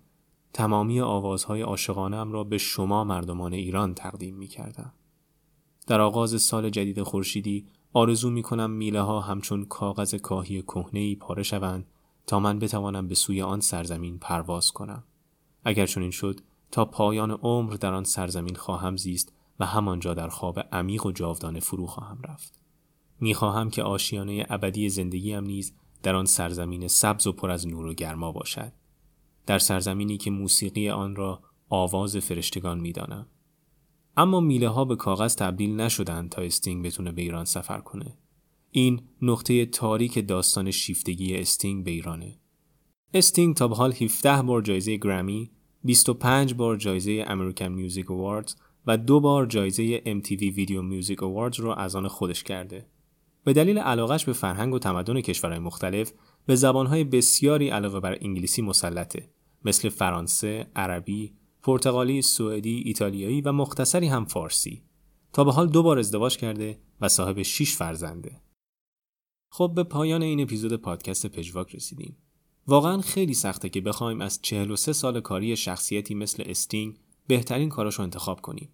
تمامی 0.53 1.01
آوازهای 1.01 1.61
عاشقانم 1.61 2.31
را 2.31 2.43
به 2.43 2.57
شما 2.57 3.03
مردمان 3.03 3.53
ایران 3.53 3.93
تقدیم 3.93 4.35
می 4.35 4.47
کردم. 4.47 4.93
در 5.87 6.01
آغاز 6.01 6.41
سال 6.41 6.69
جدید 6.69 7.03
خورشیدی 7.03 7.67
آرزو 7.93 8.29
می 8.29 8.41
کنم 8.41 8.71
میله 8.71 9.01
ها 9.01 9.21
همچون 9.21 9.65
کاغذ 9.65 10.15
کاهی 10.15 10.61
کهنه 10.61 10.99
ای 10.99 11.15
پاره 11.15 11.43
شوند 11.43 11.85
تا 12.27 12.39
من 12.39 12.59
بتوانم 12.59 13.07
به 13.07 13.15
سوی 13.15 13.41
آن 13.41 13.59
سرزمین 13.59 14.19
پرواز 14.19 14.71
کنم. 14.71 15.03
اگر 15.65 15.85
چنین 15.85 16.11
شد 16.11 16.39
تا 16.71 16.85
پایان 16.85 17.31
عمر 17.31 17.73
در 17.73 17.93
آن 17.93 18.03
سرزمین 18.03 18.55
خواهم 18.55 18.97
زیست 18.97 19.33
و 19.59 19.65
همانجا 19.65 20.13
در 20.13 20.27
خواب 20.27 20.59
عمیق 20.59 21.05
و 21.05 21.11
جاودانه 21.11 21.59
فرو 21.59 21.87
خواهم 21.87 22.21
رفت. 22.23 22.59
می‌خواهم 23.19 23.69
که 23.69 23.83
آشیانه 23.83 24.45
ابدی 24.49 24.89
زندگیم 24.89 25.43
نیز 25.43 25.73
در 26.03 26.15
آن 26.15 26.25
سرزمین 26.25 26.87
سبز 26.87 27.27
و 27.27 27.31
پر 27.31 27.51
از 27.51 27.67
نور 27.67 27.85
و 27.85 27.93
گرما 27.93 28.31
باشد. 28.31 28.73
در 29.45 29.59
سرزمینی 29.59 30.17
که 30.17 30.31
موسیقی 30.31 30.89
آن 30.89 31.15
را 31.15 31.41
آواز 31.69 32.17
فرشتگان 32.17 32.79
می‌دانم. 32.79 33.27
اما 34.17 34.39
میله 34.39 34.67
ها 34.67 34.85
به 34.85 34.95
کاغذ 34.95 35.35
تبدیل 35.35 35.75
نشدند 35.75 36.29
تا 36.29 36.41
استینگ 36.41 36.85
بتونه 36.85 37.11
به 37.11 37.21
ایران 37.21 37.45
سفر 37.45 37.79
کنه. 37.79 38.17
این 38.71 39.01
نقطه 39.21 39.65
تاریک 39.65 40.27
داستان 40.27 40.71
شیفتگی 40.71 41.35
استینگ 41.35 41.83
به 41.83 41.91
ایرانه. 41.91 42.39
استینگ 43.13 43.55
تا 43.55 43.67
به 43.67 43.75
حال 43.75 43.93
17 43.93 44.41
بار 44.41 44.61
جایزه 44.61 44.97
گرمی، 44.97 45.51
25 45.83 46.53
بار 46.53 46.77
جایزه 46.77 47.25
American 47.27 47.67
Music 47.67 48.11
Awards 48.11 48.55
و 48.87 48.97
دو 48.97 49.19
بار 49.19 49.45
جایزه 49.45 49.99
MTV 49.99 50.41
Video 50.41 50.81
Music 50.81 51.23
Awards 51.23 51.59
رو 51.59 51.71
از 51.71 51.95
آن 51.95 52.07
خودش 52.07 52.43
کرده. 52.43 52.85
به 53.43 53.53
دلیل 53.53 53.77
علاقش 53.77 54.25
به 54.25 54.33
فرهنگ 54.33 54.73
و 54.73 54.79
تمدن 54.79 55.21
کشورهای 55.21 55.59
مختلف 55.59 56.13
به 56.45 56.55
زبانهای 56.55 57.03
بسیاری 57.03 57.69
علاوه 57.69 57.99
بر 57.99 58.17
انگلیسی 58.21 58.61
مسلطه 58.61 59.29
مثل 59.65 59.89
فرانسه، 59.89 60.67
عربی، 60.75 61.33
پرتغالی، 61.67 62.21
سوئدی، 62.21 62.83
ایتالیایی 62.85 63.41
و 63.41 63.51
مختصری 63.51 64.07
هم 64.07 64.25
فارسی. 64.25 64.83
تا 65.33 65.43
به 65.43 65.51
حال 65.51 65.69
دو 65.69 65.83
بار 65.83 65.99
ازدواج 65.99 66.37
کرده 66.37 66.79
و 67.01 67.07
صاحب 67.07 67.41
6 67.41 67.75
فرزنده. 67.75 68.41
خب 69.49 69.71
به 69.75 69.83
پایان 69.83 70.21
این 70.21 70.39
اپیزود 70.39 70.73
پادکست 70.73 71.27
پژواک 71.27 71.75
رسیدیم. 71.75 72.17
واقعا 72.67 73.01
خیلی 73.01 73.33
سخته 73.33 73.69
که 73.69 73.81
بخوایم 73.81 74.21
از 74.21 74.39
43 74.41 74.93
سال 74.93 75.21
کاری 75.21 75.55
شخصیتی 75.55 76.15
مثل 76.15 76.43
استینگ 76.45 76.99
بهترین 77.27 77.69
کاراشو 77.69 78.03
انتخاب 78.03 78.41
کنیم. 78.41 78.69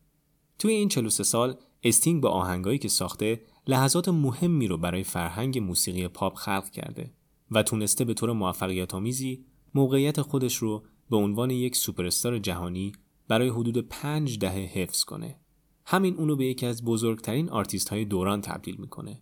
توی 0.60 0.74
این 0.74 0.90
43 0.90 1.24
سال 1.24 1.56
استینگ 1.84 2.22
با 2.22 2.30
آهنگایی 2.30 2.78
که 2.78 2.88
ساخته 2.88 3.42
لحظات 3.68 4.10
مهمی 4.10 4.68
رو 4.68 4.78
برای 4.78 5.04
فرهنگ 5.04 5.60
موسیقی 5.60 6.08
پاپ 6.08 6.36
خلق 6.36 6.70
کرده 6.70 7.14
و 7.52 7.64
تونسته 7.64 8.06
به 8.06 8.14
طور 8.14 8.32
موفقیت 8.32 8.94
آمیزی 8.94 9.46
موقعیت 9.74 10.22
خودش 10.22 10.56
رو 10.56 10.84
به 11.10 11.18
عنوان 11.18 11.52
یک 11.52 11.76
سوپرستار 11.76 12.40
جهانی 12.40 12.92
برای 13.28 13.50
حدود 13.50 13.78
پنج 13.78 14.40
دهه 14.40 14.70
حفظ 14.74 15.04
کنه. 15.04 15.40
همین 15.86 16.16
اونو 16.16 16.36
به 16.36 16.46
یکی 16.46 16.66
از 16.66 16.86
بزرگترین 16.86 17.50
آرتیست 17.50 17.90
های 17.90 18.06
دوران 18.06 18.42
تبدیل 18.42 18.76
می‌کنه. 18.76 19.22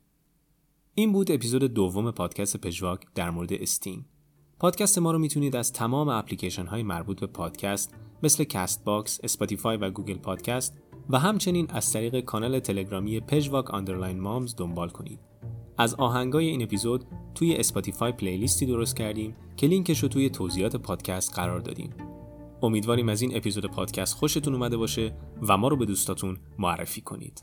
این 0.96 1.12
بود 1.12 1.32
اپیزود 1.32 1.64
دوم 1.64 2.12
پادکست 2.12 2.58
پژواک 2.58 3.06
در 3.16 3.30
مورد 3.30 3.54
استینگ. 3.54 4.06
پادکست 4.60 4.98
ما 4.98 5.12
رو 5.12 5.20
می‌تونید 5.20 5.56
از 5.56 5.74
تمام 5.74 6.10
اپلیکیشن 6.10 6.66
های 6.66 6.84
مربوط 6.84 7.20
به 7.20 7.28
پادکست 7.28 7.96
مثل 8.24 8.44
Castbox، 8.44 9.20
اسپاتیفای 9.24 9.78
و 9.78 9.90
گوگل 9.90 10.18
پادکست 10.18 10.78
و 11.10 11.20
همچنین 11.20 11.68
از 11.70 11.94
طریق 11.94 12.20
کانال 12.20 12.60
تلگرامی 12.60 13.20
پژواک 13.20 13.72
underline 13.72 14.20
مامز 14.20 14.56
دنبال 14.56 14.90
کنید. 14.90 15.20
از 15.78 15.96
آهنگای 15.96 16.48
این 16.48 16.64
اپیزود 16.64 17.06
توی 17.36 17.56
اسپاتیفای 17.56 18.12
playlist 18.12 18.60
ی 18.60 18.66
درست 18.66 18.96
کردیم 18.96 19.36
که 19.58 19.68
لینکش 19.68 20.00
رو 20.00 20.10
توی 20.10 20.30
توضیحات 20.30 20.76
پادکست 20.76 21.36
قرار 21.36 21.60
دادیم. 21.60 21.90
امیدواریم 22.64 23.10
از 23.10 23.22
این 23.22 23.38
اپیزود 23.38 23.66
پادکست 23.66 24.16
خوشتون 24.16 24.54
اومده 24.54 24.78
باشه 24.78 25.14
و 25.48 25.58
ما 25.58 25.68
رو 25.68 25.78
به 25.78 25.86
دوستاتون 25.86 26.38
معرفی 26.60 27.02
کنید. 27.02 27.42